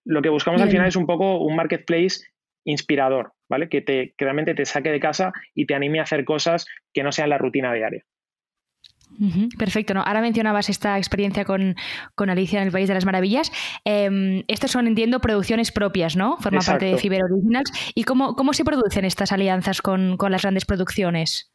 lo 0.05 0.23
que 0.23 0.29
buscamos 0.29 0.63
al 0.63 0.71
final 0.71 0.87
es 0.87 0.97
un 0.97 1.07
poco 1.07 1.39
un 1.39 1.57
marketplace 1.57 2.21
inspirador, 2.65 3.33
¿vale? 3.53 3.69
Que, 3.69 3.83
te, 3.83 4.15
realmente 4.17 4.55
te 4.55 4.65
saque 4.65 4.91
de 4.91 4.99
casa 4.99 5.31
y 5.55 5.67
te 5.67 5.75
anime 5.75 6.01
a 6.01 6.05
hacer 6.05 6.25
cosas 6.25 6.65
que 6.95 7.03
no 7.03 7.13
sean 7.13 7.29
la 7.29 7.37
rutina 7.37 7.71
diaria. 7.75 8.03
perfecto. 9.59 9.93
¿no? 9.93 10.01
Ahora 10.01 10.23
mencionabas 10.23 10.71
esta 10.71 10.97
experiencia 10.97 11.45
con, 11.45 11.77
Alicia 12.17 12.63
en 12.63 12.69
el 12.69 12.73
País 12.73 12.89
de 12.89 12.95
las 12.95 13.05
Maravillas. 13.05 13.53
Eh, 13.85 14.43
estas 14.49 14.71
son, 14.71 14.87
entiendo, 14.87 15.21
producciones 15.21 15.71
propias, 15.71 16.17
¿no? 16.17 16.39
Forma 16.39 16.61
parte 16.61 16.87
de 16.87 16.97
Fiber 16.97 17.25
Originals. 17.25 17.93
¿Y 17.95 18.05
cómo, 18.05 18.37
cómo 18.37 18.55
se 18.55 18.65
producen 18.65 19.05
estas 19.05 19.33
alianzas 19.33 19.83
con, 19.83 20.17
las 20.31 20.41
grandes 20.41 20.65
producciones? 20.65 21.53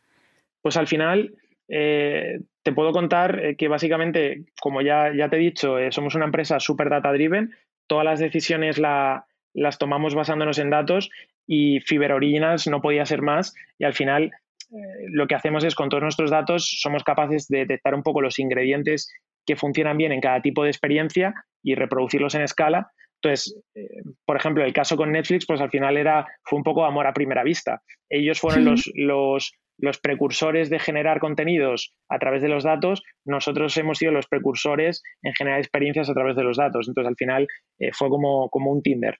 Pues 0.61 0.77
al 0.77 0.85
final, 0.85 1.33
eh, 1.67 2.41
te 2.61 2.73
puedo 2.73 2.91
contar 2.91 3.43
eh, 3.43 3.55
que 3.55 3.69
básicamente, 3.69 4.45
como 4.61 4.81
ya, 4.81 5.11
ya 5.15 5.29
te 5.29 5.37
he 5.37 5.39
dicho, 5.39 5.79
eh, 5.79 5.91
somos 5.91 6.13
una 6.13 6.25
empresa 6.25 6.59
súper 6.59 6.91
data 6.91 7.11
driven. 7.11 7.55
Todas 7.87 8.05
las 8.05 8.19
decisiones 8.19 8.77
la, 8.77 9.25
las 9.53 9.79
tomamos 9.79 10.13
basándonos 10.13 10.59
en 10.59 10.69
datos 10.69 11.09
y 11.47 11.79
Fiber 11.79 12.11
Originals 12.11 12.67
no 12.67 12.81
podía 12.81 13.05
ser 13.05 13.21
más 13.21 13.55
y 13.79 13.85
al 13.85 13.93
final 13.93 14.31
eh, 14.71 15.07
lo 15.11 15.27
que 15.27 15.35
hacemos 15.35 15.63
es 15.63 15.75
con 15.75 15.89
todos 15.89 16.03
nuestros 16.03 16.29
datos 16.29 16.77
somos 16.81 17.03
capaces 17.03 17.47
de 17.47 17.59
detectar 17.59 17.95
un 17.95 18.03
poco 18.03 18.21
los 18.21 18.37
ingredientes 18.37 19.09
que 19.45 19.55
funcionan 19.55 19.97
bien 19.97 20.11
en 20.11 20.21
cada 20.21 20.41
tipo 20.41 20.63
de 20.63 20.69
experiencia 20.69 21.33
y 21.63 21.73
reproducirlos 21.75 22.35
en 22.35 22.41
escala. 22.41 22.91
Entonces, 23.21 23.59
eh, 23.73 23.87
por 24.25 24.35
ejemplo, 24.35 24.63
el 24.63 24.73
caso 24.73 24.97
con 24.97 25.11
Netflix, 25.11 25.47
pues 25.47 25.61
al 25.61 25.71
final 25.71 25.97
era, 25.97 26.27
fue 26.43 26.57
un 26.57 26.63
poco 26.63 26.85
amor 26.85 27.07
a 27.07 27.13
primera 27.13 27.43
vista. 27.43 27.81
Ellos 28.09 28.39
fueron 28.39 28.65
los, 28.65 28.91
los, 28.93 29.53
los, 29.79 29.99
precursores 29.99 30.69
de 30.69 30.79
generar 30.79 31.19
contenidos 31.19 31.95
a 32.09 32.19
través 32.19 32.41
de 32.41 32.49
los 32.49 32.63
datos, 32.63 33.01
nosotros 33.25 33.75
hemos 33.77 33.97
sido 33.97 34.11
los 34.11 34.27
precursores 34.27 35.01
en 35.23 35.33
generar 35.33 35.59
experiencias 35.59 36.09
a 36.09 36.13
través 36.13 36.35
de 36.35 36.43
los 36.43 36.57
datos. 36.57 36.87
Entonces, 36.87 37.09
al 37.09 37.15
final, 37.15 37.47
eh, 37.79 37.89
fue 37.93 38.09
como, 38.09 38.49
como 38.49 38.71
un 38.71 38.83
Tinder. 38.83 39.17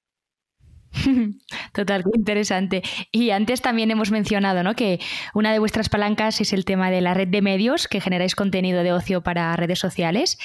Total, 1.73 2.03
interesante. 2.13 2.81
Y 3.11 3.31
antes 3.31 3.61
también 3.61 3.91
hemos 3.91 4.11
mencionado 4.11 4.63
¿no? 4.63 4.75
que 4.75 4.99
una 5.33 5.51
de 5.51 5.59
vuestras 5.59 5.89
palancas 5.89 6.41
es 6.41 6.53
el 6.53 6.65
tema 6.65 6.89
de 6.91 7.01
la 7.01 7.13
red 7.13 7.27
de 7.27 7.41
medios, 7.41 7.87
que 7.87 8.01
generáis 8.01 8.35
contenido 8.35 8.83
de 8.83 8.93
ocio 8.93 9.21
para 9.21 9.55
redes 9.55 9.79
sociales. 9.79 10.37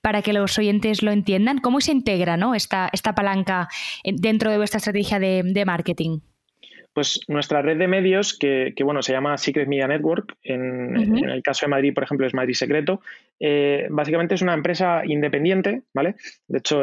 Para 0.00 0.22
que 0.22 0.32
los 0.32 0.58
oyentes 0.58 1.02
lo 1.02 1.12
entiendan, 1.12 1.58
¿cómo 1.58 1.80
se 1.80 1.92
integra 1.92 2.36
¿no? 2.36 2.54
esta, 2.54 2.88
esta 2.92 3.14
palanca 3.14 3.68
dentro 4.04 4.50
de 4.50 4.56
vuestra 4.56 4.78
estrategia 4.78 5.18
de 5.18 5.64
marketing? 5.66 6.20
Pues 6.92 7.20
nuestra 7.28 7.62
red 7.62 7.78
de 7.78 7.86
medios, 7.86 8.36
que, 8.36 8.74
bueno, 8.82 9.00
se 9.02 9.12
llama 9.12 9.38
Secret 9.38 9.68
Media 9.68 9.86
Network, 9.86 10.36
en, 10.42 10.96
el 10.96 11.42
caso 11.42 11.66
de 11.66 11.70
Madrid, 11.70 11.94
por 11.94 12.02
ejemplo, 12.02 12.26
es 12.26 12.34
Madrid 12.34 12.54
Secreto, 12.54 13.00
eh, 13.38 13.86
básicamente 13.90 14.34
es 14.34 14.42
una 14.42 14.54
empresa 14.54 15.02
independiente, 15.04 15.82
¿vale? 15.94 16.16
De 16.48 16.58
hecho, 16.58 16.82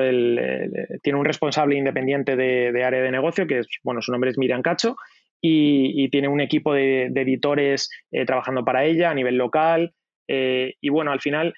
tiene 1.01 1.19
un 1.19 1.25
responsable 1.25 1.75
independiente 1.75 2.37
de, 2.37 2.83
área 2.83 3.01
de 3.01 3.11
negocio, 3.11 3.47
que 3.47 3.59
es, 3.59 3.67
bueno, 3.83 4.01
su 4.01 4.13
nombre 4.13 4.29
es 4.29 4.37
Miriam 4.37 4.61
Cacho, 4.61 4.95
y, 5.41 6.09
tiene 6.09 6.29
un 6.29 6.39
equipo 6.39 6.73
de, 6.73 7.05
editores 7.07 7.89
eh, 8.11 8.25
trabajando 8.25 8.63
para 8.63 8.85
ella 8.85 9.11
a 9.11 9.13
nivel 9.13 9.35
local. 9.35 9.93
Eh, 10.27 10.75
y 10.81 10.89
bueno, 10.89 11.11
al 11.11 11.21
final, 11.21 11.53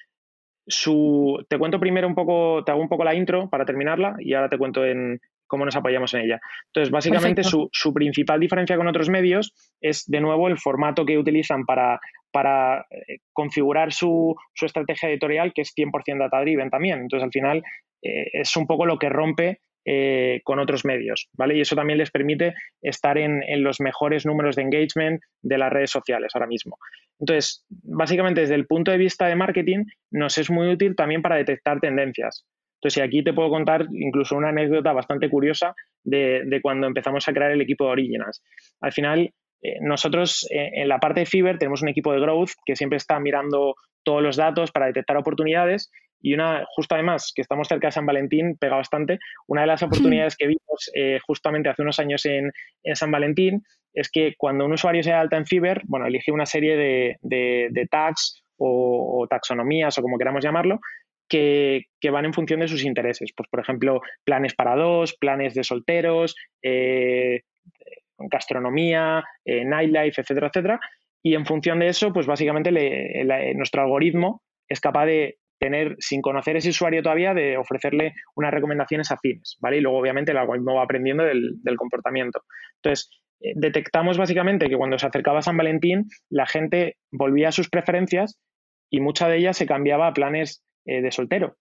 su, 0.68 1.46
te 1.50 1.58
cuento 1.58 1.80
primero 1.80 2.08
un 2.08 2.16
poco, 2.16 2.64
te 2.64 2.72
hago 2.72 2.82
un 2.82 2.90
poco 2.90 3.04
la 3.04 3.16
intro 3.16 3.50
para 3.50 3.66
terminarla 3.66 4.16
y 4.20 4.34
ahora 4.34 4.50
te 4.50 4.58
cuento 4.58 4.86
en, 4.86 5.20
cómo 5.50 5.66
nos 5.66 5.76
apoyamos 5.76 6.14
en 6.14 6.22
ella. 6.22 6.40
Entonces, 6.68 6.92
básicamente 6.92 7.44
su, 7.44 7.70
principal 7.94 8.40
diferencia 8.40 8.78
con 8.78 8.88
otros 8.88 9.10
medios 9.10 9.54
es, 9.82 10.06
de 10.06 10.22
nuevo, 10.22 10.48
el 10.48 10.58
formato 10.58 11.06
que 11.06 11.18
utilizan 11.18 11.66
para, 11.66 12.00
para 12.32 12.86
eh, 12.92 13.18
configurar 13.34 13.92
su, 13.92 14.36
estrategia 14.62 15.10
editorial, 15.10 15.52
que 15.54 15.64
es 15.64 15.74
100% 15.76 16.20
data-driven 16.20 16.70
también. 16.70 17.00
Entonces, 17.00 17.26
al 17.26 17.32
final, 17.32 17.64
eh, 18.02 18.28
es 18.32 18.56
un 18.56 18.68
poco 18.68 18.86
lo 18.86 18.98
que 18.98 19.10
rompe 19.10 19.60
eh, 19.86 20.42
con 20.44 20.60
otros 20.60 20.86
medios, 20.86 21.30
¿vale? 21.34 21.58
Y 21.58 21.62
eso 21.62 21.76
también 21.76 21.98
les 21.98 22.12
permite 22.12 22.54
estar 22.82 23.18
en, 23.18 23.42
en, 23.44 23.64
los 23.64 23.80
mejores 23.80 24.26
números 24.26 24.56
de 24.56 24.62
engagement 24.62 25.22
de 25.42 25.58
las 25.58 25.72
redes 25.72 25.90
sociales 25.90 26.32
ahora 26.36 26.48
mismo. 26.48 26.78
Entonces, 27.20 27.66
básicamente 27.70 28.42
desde 28.42 28.56
el 28.56 28.68
punto 28.68 28.92
de 28.92 28.98
vista 28.98 29.26
de 29.28 29.36
marketing, 29.36 29.86
nos 30.12 30.38
es 30.38 30.52
muy 30.52 30.68
útil 30.68 30.96
también 30.96 31.22
para 31.22 31.38
detectar 31.38 31.80
tendencias. 31.80 32.46
Entonces, 32.82 33.04
aquí 33.04 33.24
te 33.24 33.34
puedo 33.34 33.50
contar 33.50 33.88
incluso 33.92 34.36
una 34.36 34.50
anécdota 34.50 34.94
bastante 34.94 35.30
curiosa 35.30 35.76
de, 36.04 36.60
cuando 36.62 36.88
empezamos 36.88 37.28
a 37.28 37.34
crear 37.34 37.52
el 37.52 37.62
equipo 37.62 37.86
de 37.86 37.92
Originals. 37.92 38.42
Al 38.80 38.94
final, 38.94 39.34
eh, 39.62 39.78
nosotros 39.82 40.48
eh, 40.50 40.70
en 40.74 40.88
la 40.88 41.00
parte 41.00 41.22
de 41.22 41.26
Fiverr 41.26 41.58
tenemos 41.58 41.82
un 41.82 41.90
equipo 41.90 42.14
de 42.14 42.22
growth 42.22 42.52
que 42.66 42.78
siempre 42.78 42.98
está 42.98 43.20
mirando 43.20 43.76
todos 44.04 44.24
los 44.24 44.38
datos 44.38 44.72
para 44.72 44.86
detectar 44.86 45.18
oportunidades 45.18 45.92
y 46.22 46.34
una, 46.34 46.66
justo 46.76 46.96
además, 46.96 47.32
que 47.34 47.42
estamos 47.42 47.68
cerca 47.68 47.88
de 47.88 47.92
San 47.92 48.06
Valentín, 48.06 48.58
pega 48.58 48.76
bastante, 48.76 49.20
una 49.48 49.62
de 49.62 49.68
las 49.68 49.84
oportunidades 49.84 50.36
que 50.36 50.48
vimos 50.48 50.92
eh, 50.94 51.20
justamente 51.26 51.70
hace 51.70 51.82
unos 51.82 52.00
años 52.00 52.26
en, 52.26 52.52
San 52.94 53.12
Valentín 53.12 53.64
es 53.94 54.10
que 54.12 54.34
cuando 54.38 54.66
un 54.66 54.74
usuario 54.74 55.02
se 55.02 55.12
da 55.12 55.22
alta 55.22 55.38
en 55.38 55.46
Fiverr, 55.46 55.82
bueno, 55.86 56.06
elige 56.06 56.32
una 56.32 56.46
serie 56.46 56.76
de, 57.22 57.88
tags 57.90 58.44
o, 58.58 59.26
taxonomías 59.30 59.98
o 59.98 60.02
como 60.02 60.18
queramos 60.18 60.44
llamarlo, 60.44 60.80
que, 61.30 61.86
van 62.12 62.26
en 62.26 62.34
función 62.34 62.60
de 62.60 62.68
sus 62.68 62.84
intereses. 62.84 63.32
Pues, 63.36 63.48
por 63.50 63.60
ejemplo, 63.60 64.02
planes 64.26 64.56
para 64.56 64.76
dos, 64.76 65.16
planes 65.16 65.54
de 65.54 65.64
solteros, 65.64 66.36
eh, 66.62 67.42
gastronomía, 68.18 69.24
eh, 69.46 69.64
nightlife, 69.64 70.22
etcétera, 70.22 70.48
etcétera. 70.48 70.80
Y 71.24 71.36
en 71.36 71.46
función 71.46 71.80
de 71.80 71.88
eso, 71.88 72.12
pues 72.14 72.26
básicamente 72.26 72.72
nuestro 73.56 73.82
algoritmo 73.82 74.42
es 74.68 74.80
capaz 74.80 75.06
de 75.06 75.38
tener, 75.60 75.96
sin 76.00 76.22
conocer 76.22 76.56
ese 76.56 76.70
usuario 76.70 77.04
todavía, 77.04 77.34
de 77.34 77.58
ofrecerle 77.58 78.14
unas 78.36 78.54
recomendaciones 78.54 79.12
afines, 79.12 79.58
¿vale? 79.60 79.78
Y 79.78 79.82
luego, 79.82 80.00
obviamente, 80.00 80.32
el 80.32 80.38
algoritmo 80.38 80.76
va 80.76 80.84
aprendiendo 80.84 81.24
del, 81.24 81.60
comportamiento. 81.78 82.44
Entonces, 82.78 83.10
eh, 83.42 83.52
detectamos 83.56 84.18
básicamente 84.18 84.70
que 84.70 84.78
cuando 84.78 84.98
se 84.98 85.08
acercaba 85.08 85.42
San 85.42 85.58
Valentín, 85.58 86.08
la 86.30 86.46
gente 86.46 86.96
volvía 87.12 87.50
a 87.50 87.52
sus 87.52 87.70
preferencias 87.70 88.40
y 88.90 89.02
mucha 89.02 89.28
de 89.28 89.38
ellas 89.38 89.58
se 89.58 89.68
cambiaba 89.68 90.08
a 90.08 90.14
planes 90.14 90.64
eh, 90.90 91.02
de 91.02 91.12
soltero. 91.12 91.56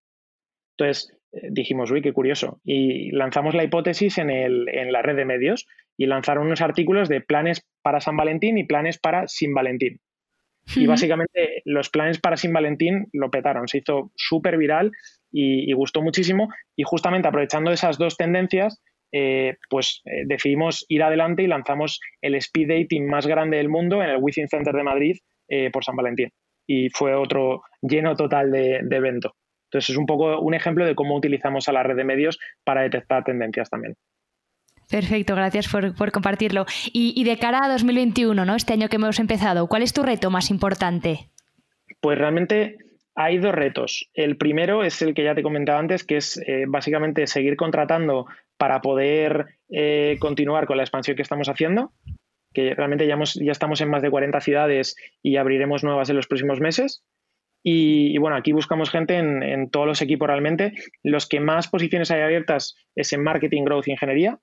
Entonces 0.78 1.14
eh, 1.32 1.48
dijimos, 1.50 1.90
uy, 1.90 2.00
qué 2.00 2.14
curioso. 2.14 2.60
Y 2.64 3.10
lanzamos 3.10 3.54
la 3.54 3.62
hipótesis 3.62 4.16
en, 4.16 4.28
la 4.92 5.02
red 5.02 5.16
de 5.16 5.26
medios 5.26 5.66
y 5.98 6.06
lanzaron 6.06 6.46
unos 6.46 6.62
artículos 6.62 7.10
de 7.10 7.20
planes 7.20 7.66
para 7.82 8.00
San 8.00 8.16
Valentín 8.16 8.56
y 8.56 8.64
planes 8.64 8.98
para 8.98 9.28
Sin 9.28 9.52
Valentín. 9.52 10.00
Y 10.76 10.86
básicamente 10.86 11.62
los 11.64 11.90
planes 11.90 12.20
para 12.20 12.36
Sin 12.36 12.52
Valentín 12.52 13.08
lo 13.12 13.30
petaron, 13.30 13.68
se 13.68 13.78
hizo 13.78 14.12
súper 14.16 14.58
viral 14.58 14.92
y, 15.30 15.72
gustó 15.72 16.02
muchísimo. 16.02 16.48
Y 16.76 16.84
justamente 16.84 17.28
aprovechando 17.28 17.70
esas 17.70 17.98
dos 17.98 18.16
tendencias, 18.16 18.82
eh, 19.12 19.56
pues 19.68 20.02
decidimos 20.26 20.84
ir 20.88 21.02
adelante 21.02 21.42
y 21.42 21.46
lanzamos 21.46 22.00
el 22.20 22.34
speed 22.34 22.68
dating 22.68 23.06
más 23.06 23.26
grande 23.26 23.56
del 23.58 23.68
mundo 23.68 24.02
en 24.02 24.10
el 24.10 24.18
Within 24.20 24.48
Center 24.48 24.74
de 24.74 24.82
Madrid 24.82 25.16
por 25.72 25.84
San 25.84 25.96
Valentín 25.96 26.30
y 26.68 26.90
fue 26.90 27.14
otro 27.14 27.62
lleno 27.80 28.14
total 28.14 28.52
de, 28.52 28.76
evento. 28.90 29.34
Entonces 29.64 29.90
es 29.90 29.96
un 29.96 30.06
poco 30.06 30.38
un 30.40 30.54
ejemplo 30.54 30.86
de 30.86 30.94
cómo 30.94 31.16
utilizamos 31.16 31.68
a 31.68 31.72
la 31.72 31.82
red 31.82 31.96
de 31.96 32.04
medios 32.04 32.38
para 32.62 32.82
detectar 32.82 33.24
tendencias 33.24 33.68
también. 33.68 33.96
Perfecto, 34.88 35.34
gracias 35.34 35.68
por, 35.68 36.12
compartirlo. 36.12 36.64
Y, 36.92 37.22
de 37.24 37.38
cara 37.38 37.64
a 37.64 37.68
2021, 37.68 38.44
¿no? 38.44 38.54
Este 38.54 38.72
año 38.72 38.88
que 38.88 38.96
hemos 38.96 39.18
empezado, 39.18 39.66
¿cuál 39.66 39.82
es 39.82 39.92
tu 39.92 40.02
reto 40.02 40.30
más 40.30 40.50
importante? 40.50 41.30
Pues 42.00 42.16
realmente 42.16 42.78
hay 43.14 43.38
dos 43.38 43.54
retos. 43.54 44.08
El 44.14 44.38
primero 44.38 44.84
es 44.84 45.02
el 45.02 45.12
que 45.12 45.24
ya 45.24 45.34
te 45.34 45.42
comentaba 45.42 45.78
antes, 45.78 46.04
que 46.04 46.16
es 46.16 46.38
eh, 46.46 46.64
básicamente 46.66 47.26
seguir 47.26 47.56
contratando 47.56 48.26
para 48.56 48.80
poder 48.80 49.58
eh, 49.68 50.16
continuar 50.20 50.66
con 50.66 50.78
la 50.78 50.84
expansión 50.84 51.16
que 51.16 51.22
estamos 51.22 51.48
haciendo 51.50 51.92
que 52.52 52.74
realmente 52.74 53.06
ya, 53.06 53.18
ya 53.34 53.52
estamos 53.52 53.80
en 53.80 53.90
más 53.90 54.02
de 54.02 54.10
40 54.10 54.40
ciudades 54.40 54.96
y 55.22 55.36
abriremos 55.36 55.84
nuevas 55.84 56.10
en 56.10 56.16
los 56.16 56.26
próximos 56.26 56.60
meses. 56.60 57.04
Y, 57.62 58.16
bueno, 58.18 58.36
aquí 58.36 58.52
buscamos 58.52 58.88
gente 58.90 59.16
en, 59.16 59.70
todos 59.70 59.86
los 59.86 60.00
equipos 60.00 60.28
realmente. 60.28 60.72
Los 61.02 61.28
que 61.28 61.40
más 61.40 61.68
posiciones 61.68 62.10
hay 62.10 62.22
abiertas 62.22 62.76
es 62.94 63.12
en 63.12 63.22
marketing, 63.22 63.64
growth 63.64 63.88
y 63.88 63.92
ingeniería. 63.92 64.38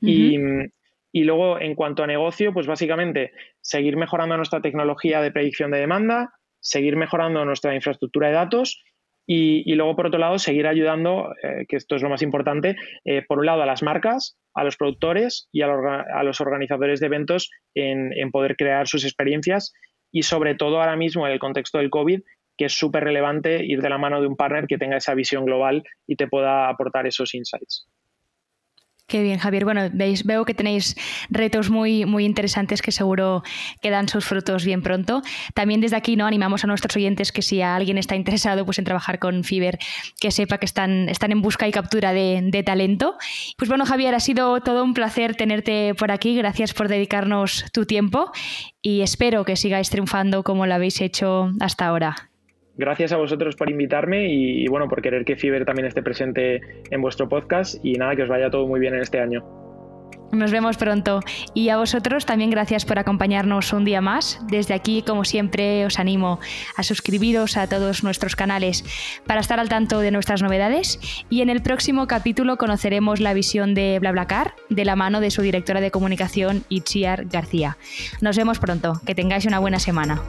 y, 0.00 0.36
y, 1.12 1.24
luego, 1.24 1.60
en 1.60 1.74
cuanto 1.74 2.02
a 2.02 2.06
negocio, 2.06 2.52
pues 2.52 2.66
básicamente 2.66 3.32
seguir 3.60 3.96
mejorando 3.96 4.36
nuestra 4.36 4.60
tecnología 4.60 5.22
de 5.22 5.30
predicción 5.30 5.70
de 5.70 5.78
demanda, 5.78 6.34
seguir 6.60 6.96
mejorando 6.96 7.44
nuestra 7.44 7.74
infraestructura 7.74 8.28
de 8.28 8.34
datos 8.34 8.82
y, 9.32 9.74
luego, 9.74 9.94
por 9.94 10.08
otro 10.08 10.18
lado, 10.18 10.40
seguir 10.40 10.66
ayudando, 10.66 11.32
eh, 11.40 11.64
que 11.68 11.76
esto 11.76 11.94
es 11.94 12.02
lo 12.02 12.08
más 12.08 12.20
importante, 12.20 12.74
eh, 13.04 13.22
por 13.28 13.38
un 13.38 13.46
lado 13.46 13.62
a 13.62 13.66
las 13.66 13.80
marcas, 13.80 14.36
a 14.54 14.64
los 14.64 14.76
productores 14.76 15.48
y 15.52 15.62
a, 15.62 15.68
los 16.24 16.40
organizadores 16.40 16.98
de 16.98 17.06
eventos 17.06 17.48
en, 17.76 18.12
en, 18.12 18.32
poder 18.32 18.56
crear 18.56 18.88
sus 18.88 19.04
experiencias 19.04 19.72
y 20.10 20.24
sobre 20.24 20.56
todo 20.56 20.80
ahora 20.80 20.96
mismo 20.96 21.28
en 21.28 21.32
el 21.32 21.38
contexto 21.38 21.78
del 21.78 21.90
COVID, 21.90 22.22
que 22.58 22.64
es 22.64 22.72
súper 22.72 23.04
relevante 23.04 23.64
ir 23.64 23.80
de 23.80 23.90
la 23.90 23.98
mano 23.98 24.20
de 24.20 24.26
un 24.26 24.34
partner 24.34 24.66
que 24.66 24.78
tenga 24.78 24.96
esa 24.96 25.14
visión 25.14 25.44
global 25.44 25.84
y 26.08 26.16
te 26.16 26.26
pueda 26.26 26.68
aportar 26.68 27.06
esos 27.06 27.32
insights. 27.32 27.86
Qué 29.10 29.24
bien, 29.24 29.40
Javier. 29.40 29.64
Bueno, 29.64 29.90
veis, 29.92 30.24
veo 30.24 30.44
que 30.44 30.54
tenéis 30.54 30.94
retos 31.30 31.68
muy, 31.68 32.04
muy 32.04 32.24
interesantes 32.24 32.80
que 32.80 32.92
seguro 32.92 33.42
que 33.82 33.90
dan 33.90 34.08
sus 34.08 34.24
frutos 34.24 34.64
bien 34.64 34.82
pronto. 34.82 35.20
También 35.52 35.80
desde 35.80 35.96
aquí 35.96 36.14
no 36.14 36.26
animamos 36.26 36.62
a 36.62 36.68
nuestros 36.68 36.94
oyentes 36.94 37.32
que 37.32 37.42
si 37.42 37.60
alguien 37.60 37.98
está 37.98 38.14
interesado 38.14 38.64
pues, 38.64 38.78
en 38.78 38.84
trabajar 38.84 39.18
con 39.18 39.42
Fiber, 39.42 39.80
que 40.20 40.30
sepa 40.30 40.58
que 40.58 40.66
están, 40.66 41.08
están 41.08 41.32
en 41.32 41.42
busca 41.42 41.66
y 41.66 41.72
captura 41.72 42.12
de, 42.12 42.40
de 42.40 42.62
talento. 42.62 43.18
Pues 43.58 43.68
bueno, 43.68 43.84
Javier, 43.84 44.14
ha 44.14 44.20
sido 44.20 44.60
todo 44.60 44.84
un 44.84 44.94
placer 44.94 45.34
tenerte 45.34 45.92
por 45.96 46.12
aquí. 46.12 46.36
Gracias 46.36 46.72
por 46.72 46.86
dedicarnos 46.86 47.64
tu 47.72 47.86
tiempo 47.86 48.30
y 48.80 49.00
espero 49.00 49.44
que 49.44 49.56
sigáis 49.56 49.90
triunfando 49.90 50.44
como 50.44 50.66
lo 50.66 50.74
habéis 50.74 51.00
hecho 51.00 51.50
hasta 51.58 51.88
ahora. 51.88 52.29
Gracias 52.76 53.12
a 53.12 53.16
vosotros 53.16 53.56
por 53.56 53.70
invitarme 53.70 54.32
y, 54.32 54.66
bueno, 54.68 54.88
por 54.88 55.02
querer 55.02 55.24
que 55.24 55.36
Fiber 55.36 55.64
también 55.64 55.86
esté 55.86 56.02
presente 56.02 56.60
en 56.90 57.02
vuestro 57.02 57.28
podcast 57.28 57.76
y 57.84 57.92
nada, 57.94 58.16
que 58.16 58.22
os 58.22 58.28
vaya 58.28 58.50
todo 58.50 58.66
muy 58.66 58.80
bien 58.80 58.94
en 58.94 59.00
este 59.00 59.20
año. 59.20 59.44
Nos 60.32 60.52
vemos 60.52 60.76
pronto. 60.76 61.20
Y 61.54 61.70
a 61.70 61.76
vosotros 61.76 62.24
también 62.24 62.50
gracias 62.50 62.84
por 62.84 62.98
acompañarnos 62.98 63.72
un 63.72 63.84
día 63.84 64.00
más. 64.00 64.40
Desde 64.46 64.74
aquí, 64.74 65.02
como 65.02 65.24
siempre, 65.24 65.84
os 65.84 65.98
animo 65.98 66.38
a 66.76 66.82
suscribiros 66.84 67.56
a 67.56 67.68
todos 67.68 68.04
nuestros 68.04 68.36
canales 68.36 68.84
para 69.26 69.40
estar 69.40 69.58
al 69.58 69.68
tanto 69.68 69.98
de 69.98 70.12
nuestras 70.12 70.42
novedades. 70.42 71.00
Y 71.30 71.42
en 71.42 71.50
el 71.50 71.62
próximo 71.62 72.06
capítulo 72.06 72.58
conoceremos 72.58 73.18
la 73.20 73.34
visión 73.34 73.74
de 73.74 73.98
BlaBlaCar 73.98 74.54
de 74.68 74.84
la 74.84 74.94
mano 74.94 75.20
de 75.20 75.32
su 75.32 75.42
directora 75.42 75.80
de 75.80 75.90
comunicación, 75.90 76.62
Itziar 76.68 77.24
García. 77.26 77.76
Nos 78.20 78.36
vemos 78.36 78.60
pronto. 78.60 79.00
Que 79.04 79.16
tengáis 79.16 79.46
una 79.46 79.58
buena 79.58 79.80
semana. 79.80 80.22